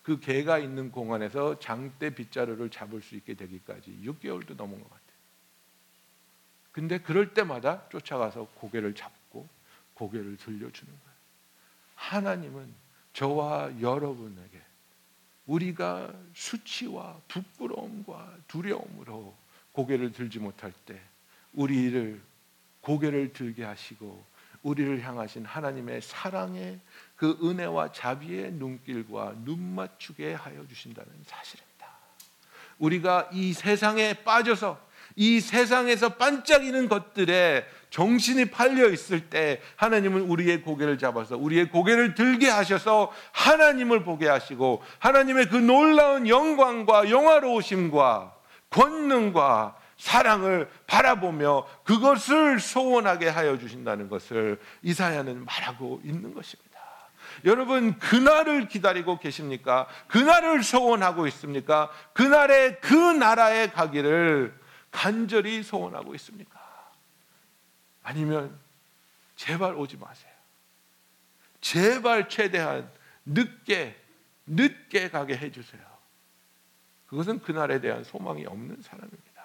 그 0.02 0.18
개가 0.20 0.58
있는 0.58 0.90
공간에서 0.90 1.58
장대 1.58 2.14
빗자루를 2.14 2.70
잡을 2.70 3.02
수 3.02 3.14
있게 3.14 3.34
되기까지 3.34 4.00
6개월도 4.04 4.56
넘은 4.56 4.78
것 4.78 4.84
같아요. 4.84 5.08
근데 6.72 6.98
그럴 6.98 7.34
때마다 7.34 7.88
쫓아가서 7.90 8.48
고개를 8.54 8.94
잡고 8.94 9.46
고개를 9.94 10.36
들려주는 10.36 10.92
거예요. 10.92 11.16
하나님은 11.96 12.72
저와 13.12 13.80
여러분에게 13.80 14.62
우리가 15.46 16.14
수치와 16.34 17.20
부끄러움과 17.28 18.36
두려움으로 18.46 19.36
고개를 19.78 20.10
들지 20.10 20.40
못할 20.40 20.72
때 20.86 21.00
우리를 21.52 22.20
고개를 22.80 23.32
들게 23.32 23.62
하시고 23.62 24.24
우리를 24.64 25.00
향하신 25.00 25.44
하나님의 25.44 26.02
사랑의 26.02 26.80
그 27.14 27.38
은혜와 27.40 27.92
자비의 27.92 28.54
눈길과 28.54 29.36
눈 29.44 29.62
맞추게 29.76 30.34
하여 30.34 30.66
주신다는 30.66 31.12
사실입니다. 31.24 31.86
우리가 32.80 33.28
이 33.32 33.52
세상에 33.52 34.14
빠져서 34.24 34.80
이 35.14 35.38
세상에서 35.40 36.16
반짝이는 36.16 36.88
것들에 36.88 37.64
정신이 37.90 38.46
팔려 38.46 38.90
있을 38.90 39.30
때 39.30 39.62
하나님은 39.76 40.22
우리의 40.22 40.62
고개를 40.62 40.98
잡아서 40.98 41.36
우리의 41.36 41.70
고개를 41.70 42.16
들게 42.16 42.48
하셔서 42.48 43.12
하나님을 43.30 44.02
보게 44.02 44.26
하시고 44.26 44.82
하나님의 44.98 45.48
그 45.48 45.54
놀라운 45.54 46.26
영광과 46.26 47.10
영화로우심과 47.10 48.37
권능과 48.70 49.76
사랑을 49.96 50.70
바라보며 50.86 51.66
그것을 51.84 52.60
소원하게 52.60 53.28
하여 53.28 53.58
주신다는 53.58 54.08
것을 54.08 54.60
이사야는 54.82 55.44
말하고 55.44 56.00
있는 56.04 56.32
것입니다. 56.34 56.68
여러분 57.44 57.98
그날을 57.98 58.68
기다리고 58.68 59.18
계십니까? 59.18 59.86
그날을 60.08 60.62
소원하고 60.62 61.26
있습니까? 61.28 61.90
그날에 62.12 62.76
그 62.76 62.94
나라에 62.94 63.70
가기를 63.70 64.58
간절히 64.90 65.62
소원하고 65.62 66.14
있습니까? 66.14 66.58
아니면 68.02 68.58
제발 69.36 69.74
오지 69.74 69.98
마세요. 69.98 70.32
제발 71.60 72.28
최대한 72.28 72.90
늦게 73.24 73.96
늦게 74.46 75.10
가게 75.10 75.36
해 75.36 75.50
주세요. 75.52 75.87
그것은 77.08 77.40
그날에 77.40 77.80
대한 77.80 78.04
소망이 78.04 78.46
없는 78.46 78.82
사람입니다. 78.82 79.44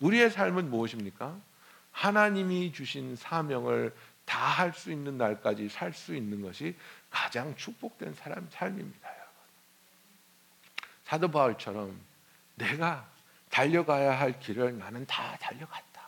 우리의 0.00 0.30
삶은 0.30 0.70
무엇입니까? 0.70 1.38
하나님이 1.92 2.72
주신 2.72 3.16
사명을 3.16 3.94
다 4.24 4.52
할 4.52 4.72
수 4.72 4.90
있는 4.90 5.18
날까지 5.18 5.68
살 5.68 5.92
수 5.92 6.14
있는 6.14 6.42
것이 6.42 6.76
가장 7.10 7.54
축복된 7.56 8.14
사람 8.14 8.48
삶입니다. 8.50 9.10
사도 11.04 11.30
바울처럼 11.30 12.00
내가 12.54 13.06
달려가야 13.50 14.18
할 14.18 14.38
길을 14.40 14.78
나는 14.78 15.04
다 15.06 15.36
달려갔다. 15.38 16.02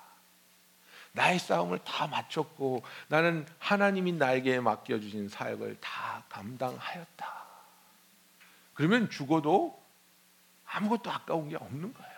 나의 1.12 1.38
싸움을 1.38 1.80
다 1.84 2.06
마쳤고 2.06 2.82
나는 3.08 3.46
하나님이 3.58 4.12
나에게 4.12 4.60
맡겨 4.60 4.98
주신 5.00 5.28
사역을 5.28 5.78
다 5.80 6.24
감당하였다. 6.28 7.44
그러면 8.72 9.10
죽어도 9.10 9.83
아무것도 10.74 11.10
아까운 11.10 11.48
게 11.48 11.56
없는 11.56 11.92
거예요. 11.94 12.14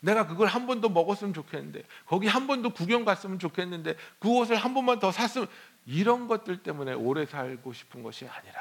내가 0.00 0.26
그걸 0.26 0.48
한 0.48 0.66
번 0.66 0.80
더 0.80 0.88
먹었으면 0.88 1.32
좋겠는데 1.32 1.84
거기 2.06 2.26
한 2.26 2.46
번 2.48 2.62
더 2.62 2.70
구경 2.70 3.04
갔으면 3.04 3.38
좋겠는데 3.38 3.96
그 4.18 4.28
옷을 4.28 4.56
한 4.56 4.74
번만 4.74 4.98
더 4.98 5.12
샀으면 5.12 5.48
이런 5.86 6.26
것들 6.28 6.62
때문에 6.62 6.92
오래 6.92 7.24
살고 7.26 7.72
싶은 7.72 8.02
것이 8.02 8.26
아니라 8.26 8.60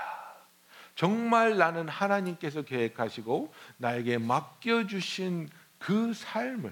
정말 0.95 1.57
나는 1.57 1.87
하나님께서 1.89 2.61
계획하시고 2.63 3.53
나에게 3.77 4.17
맡겨 4.19 4.85
주신 4.87 5.49
그 5.79 6.13
삶을 6.13 6.71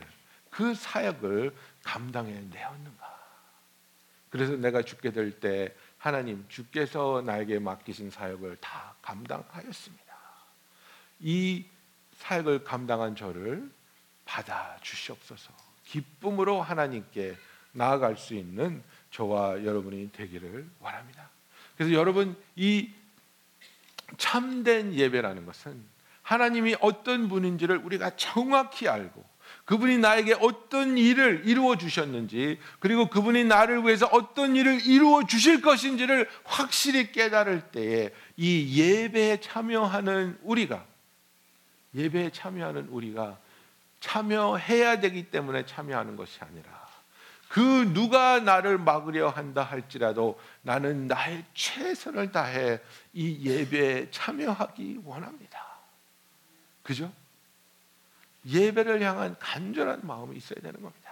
그 0.51 0.75
사역을 0.75 1.55
감당해 1.83 2.31
내었는가? 2.51 3.19
그래서 4.29 4.53
내가 4.55 4.83
죽게 4.83 5.11
될 5.11 5.39
때 5.39 5.73
하나님 5.97 6.45
주께서 6.47 7.23
나에게 7.25 7.57
맡기신 7.59 8.11
사역을 8.11 8.57
다 8.57 8.93
감당하였습니다. 9.01 10.08
이 11.19 11.65
사역을 12.17 12.63
감당한 12.63 13.15
저를 13.15 13.69
받아 14.25 14.77
주시옵소서. 14.81 15.51
기쁨으로 15.85 16.61
하나님께 16.61 17.35
나아갈 17.71 18.17
수 18.17 18.35
있는 18.35 18.83
저와 19.11 19.63
여러분이 19.63 20.11
되기를 20.11 20.67
원합니다. 20.79 21.29
그래서 21.77 21.93
여러분 21.93 22.35
이 22.55 22.89
참된 24.17 24.93
예배라는 24.93 25.45
것은 25.45 25.83
하나님이 26.21 26.75
어떤 26.81 27.27
분인지를 27.27 27.77
우리가 27.77 28.15
정확히 28.15 28.87
알고 28.87 29.23
그분이 29.65 29.97
나에게 29.99 30.35
어떤 30.41 30.97
일을 30.97 31.43
이루어 31.45 31.77
주셨는지 31.77 32.59
그리고 32.79 33.09
그분이 33.09 33.45
나를 33.45 33.83
위해서 33.83 34.07
어떤 34.07 34.55
일을 34.55 34.85
이루어 34.85 35.25
주실 35.25 35.61
것인지를 35.61 36.29
확실히 36.43 37.11
깨달을 37.11 37.61
때에 37.71 38.11
이 38.37 38.79
예배에 38.79 39.39
참여하는 39.41 40.39
우리가 40.43 40.85
예배에 41.93 42.31
참여하는 42.31 42.89
우리가 42.89 43.37
참여해야 43.99 44.99
되기 44.99 45.29
때문에 45.29 45.65
참여하는 45.65 46.15
것이 46.15 46.39
아니라 46.41 46.87
그 47.49 47.59
누가 47.93 48.39
나를 48.39 48.77
막으려 48.77 49.29
한다 49.29 49.63
할지라도 49.63 50.39
나는 50.61 51.07
나의 51.07 51.43
최선을 51.55 52.31
다해 52.31 52.79
이 53.13 53.49
예배에 53.49 54.11
참여하기 54.11 55.01
원합니다. 55.03 55.65
그죠? 56.83 57.11
예배를 58.45 59.01
향한 59.01 59.35
간절한 59.39 60.01
마음이 60.03 60.37
있어야 60.37 60.61
되는 60.61 60.81
겁니다. 60.81 61.09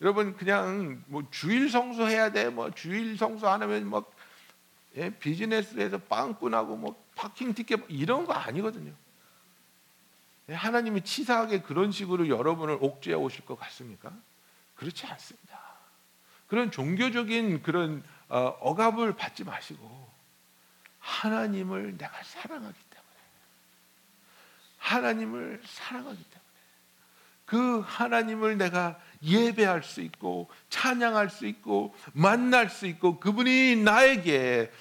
여러분 0.00 0.34
그냥 0.36 1.02
뭐 1.06 1.22
주일 1.30 1.68
성수 1.68 2.06
해야 2.06 2.32
돼, 2.32 2.48
뭐 2.48 2.70
주일 2.70 3.18
성수 3.18 3.46
안 3.46 3.62
하면 3.62 3.86
뭐 3.86 4.10
예, 4.96 5.10
비즈니스에서 5.10 5.98
빵꾸나고 5.98 6.76
뭐 6.76 7.04
파킹 7.14 7.54
티켓 7.54 7.76
뭐 7.76 7.86
이런 7.90 8.24
거 8.24 8.32
아니거든요. 8.32 8.92
예, 10.50 10.54
하나님이 10.54 11.02
치사하게 11.02 11.62
그런 11.62 11.92
식으로 11.92 12.28
여러분을 12.28 12.78
옥죄해 12.80 13.14
오실 13.14 13.46
것 13.46 13.58
같습니까? 13.60 14.12
그렇지 14.74 15.06
않습니다. 15.06 15.60
그런 16.48 16.72
종교적인 16.72 17.62
그런 17.62 18.02
어, 18.28 18.56
억압을 18.60 19.14
받지 19.14 19.44
마시고 19.44 20.10
하나님을 20.98 21.96
내가 21.96 22.22
사랑하기 22.22 22.78
때문에 22.90 23.16
하나님을 24.78 25.62
사랑하기 25.64 26.24
때문에 26.24 26.40
그 27.46 27.80
하나님을 27.80 28.58
내가 28.58 28.98
예배할 29.22 29.82
수 29.84 30.00
있고 30.00 30.50
찬양할 30.68 31.30
수 31.30 31.46
있고 31.46 31.94
만날 32.12 32.68
수 32.68 32.86
있고 32.86 33.20
그분이 33.20 33.76
나에게 33.76 34.72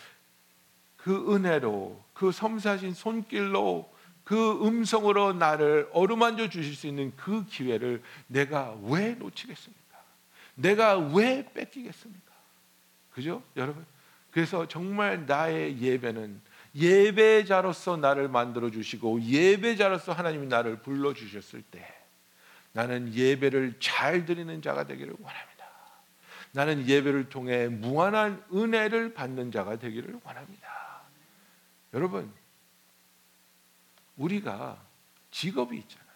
그 0.97 1.33
은혜로 1.35 2.03
그 2.13 2.31
섬사신 2.31 2.93
손길로 2.93 3.98
그 4.29 4.63
음성으로 4.63 5.33
나를 5.33 5.89
어루만져 5.91 6.49
주실 6.49 6.75
수 6.75 6.85
있는 6.85 7.11
그 7.15 7.47
기회를 7.47 8.03
내가 8.27 8.77
왜 8.83 9.15
놓치겠습니까? 9.15 9.97
내가 10.53 10.99
왜 10.99 11.51
뺏기겠습니까? 11.51 12.31
그죠? 13.09 13.41
여러분. 13.55 13.83
그래서 14.29 14.67
정말 14.67 15.25
나의 15.25 15.81
예배는 15.81 16.41
예배자로서 16.75 17.97
나를 17.97 18.27
만들어 18.27 18.69
주시고 18.69 19.23
예배자로서 19.23 20.11
하나님이 20.11 20.45
나를 20.45 20.83
불러 20.83 21.15
주셨을 21.15 21.63
때 21.63 21.91
나는 22.71 23.11
예배를 23.11 23.77
잘 23.79 24.25
드리는 24.25 24.61
자가 24.61 24.83
되기를 24.85 25.15
원합니다. 25.19 25.65
나는 26.51 26.87
예배를 26.87 27.29
통해 27.29 27.67
무한한 27.67 28.43
은혜를 28.53 29.15
받는 29.15 29.51
자가 29.51 29.79
되기를 29.79 30.19
원합니다. 30.23 30.69
여러분, 31.95 32.31
우리가 34.19 34.77
직업이 35.31 35.77
있잖아요. 35.77 36.07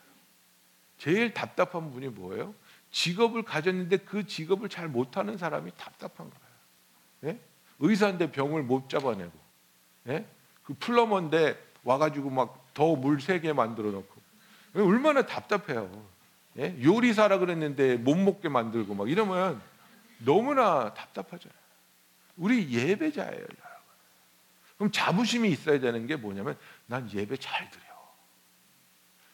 제일 0.99 1.33
답답한 1.33 1.91
분이 1.91 2.09
뭐예요? 2.09 2.53
직업을 2.91 3.41
가졌는데 3.43 3.97
그 3.97 4.27
직업을 4.27 4.69
잘 4.69 4.87
못하는 4.87 5.37
사람이 5.37 5.71
답답한 5.77 6.29
거예요. 6.29 7.33
예? 7.35 7.39
의사인데 7.79 8.31
병을 8.31 8.61
못 8.63 8.87
잡아내고, 8.89 9.31
예? 10.09 10.25
그 10.63 10.73
플러머인데 10.75 11.57
와가지고 11.83 12.29
막 12.29 12.63
더 12.73 12.95
물 12.95 13.21
세게 13.21 13.53
만들어 13.53 13.91
놓고, 13.91 14.21
얼마나 14.75 15.25
답답해요. 15.25 16.05
예? 16.57 16.75
요리사라 16.83 17.37
그랬는데 17.39 17.97
못 17.97 18.15
먹게 18.15 18.49
만들고 18.49 18.95
막 18.95 19.09
이러면 19.09 19.61
너무나 20.19 20.93
답답하잖아요. 20.93 21.59
우리 22.37 22.69
예배자예요, 22.71 23.31
여러분. 23.31 23.57
그럼 24.77 24.91
자부심이 24.91 25.49
있어야 25.51 25.79
되는 25.79 26.07
게 26.07 26.15
뭐냐면 26.15 26.57
난 26.87 27.09
예배 27.11 27.37
잘 27.37 27.69
드려. 27.69 27.83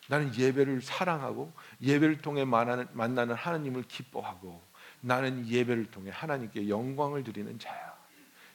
나는 0.09 0.35
예배를 0.35 0.81
사랑하고 0.81 1.53
예배를 1.81 2.17
통해 2.17 2.43
만나는, 2.43 3.35
하나님을 3.35 3.83
기뻐하고 3.83 4.59
나는 5.01 5.47
예배를 5.47 5.91
통해 5.91 6.09
하나님께 6.11 6.67
영광을 6.67 7.23
드리는 7.23 7.57
자야. 7.59 7.97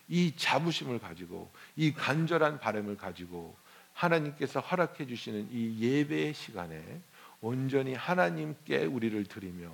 이 0.09 0.35
자부심을 0.37 0.99
가지고 0.99 1.51
이 1.77 1.95
간절한 1.95 2.59
바람을 2.59 2.97
가지고 2.97 3.57
하나님께서 3.95 4.59
허락해 4.59 5.07
주시는 5.07 5.49
이 5.53 5.79
예배의 5.81 6.35
시간에 6.35 7.01
온전히 7.41 7.95
하나님께 7.95 8.85
우리를 8.87 9.25
드리며 9.25 9.71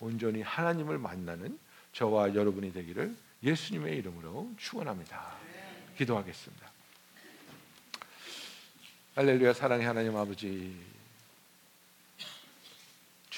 온전히 0.00 0.40
하나님을 0.40 0.98
만나는 0.98 1.58
저와 1.92 2.34
여러분이 2.34 2.72
되기를 2.72 3.14
예수님의 3.42 3.98
이름으로 3.98 4.50
축원합니다. 4.56 5.36
기도하겠습니다. 5.98 6.66
할렐루야 9.14 9.52
사랑의 9.52 9.86
하나님 9.86 10.16
아버지 10.16 10.97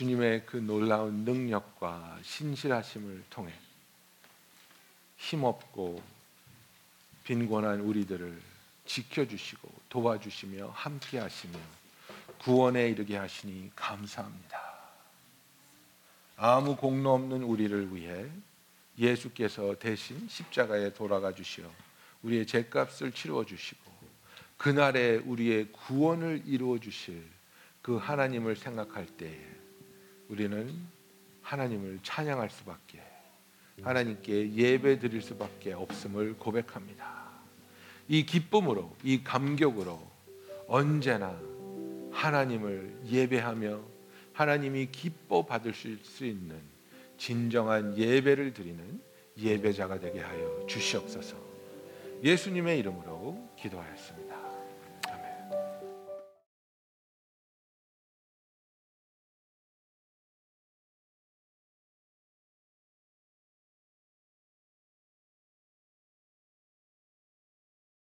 주님의 0.00 0.46
그 0.46 0.56
놀라운 0.56 1.26
능력과 1.26 2.20
신실하심을 2.22 3.22
통해 3.28 3.52
힘없고 5.18 6.02
빈곤한 7.24 7.80
우리들을 7.80 8.40
지켜주시고 8.86 9.70
도와주시며 9.90 10.70
함께하시며 10.70 11.58
구원에 12.38 12.88
이르게 12.88 13.18
하시니 13.18 13.72
감사합니다. 13.76 14.58
아무 16.36 16.76
공로 16.76 17.12
없는 17.12 17.42
우리를 17.42 17.94
위해 17.94 18.26
예수께서 18.96 19.78
대신 19.78 20.26
십자가에 20.30 20.94
돌아가 20.94 21.34
주시어 21.34 21.70
우리의 22.22 22.46
죄값을 22.46 23.12
치루어 23.12 23.44
주시고 23.44 23.92
그날에 24.56 25.16
우리의 25.16 25.70
구원을 25.72 26.44
이루어 26.46 26.78
주실 26.78 27.22
그 27.82 27.98
하나님을 27.98 28.56
생각할 28.56 29.04
때에 29.06 29.59
우리는 30.30 30.72
하나님을 31.42 31.98
찬양할 32.04 32.50
수밖에 32.50 33.02
하나님께 33.82 34.54
예배 34.54 35.00
드릴 35.00 35.20
수밖에 35.20 35.72
없음을 35.72 36.34
고백합니다. 36.38 37.30
이 38.08 38.24
기쁨으로 38.24 38.94
이 39.02 39.24
감격으로 39.24 40.00
언제나 40.68 41.36
하나님을 42.12 43.00
예배하며 43.06 43.80
하나님이 44.32 44.88
기뻐 44.92 45.44
받으실 45.44 45.98
수 46.04 46.24
있는 46.24 46.60
진정한 47.18 47.96
예배를 47.98 48.54
드리는 48.54 49.00
예배자가 49.36 49.98
되게 49.98 50.20
하여 50.20 50.64
주시옵소서. 50.66 51.36
예수님의 52.22 52.78
이름으로 52.78 53.48
기도하였습니다. 53.56 54.39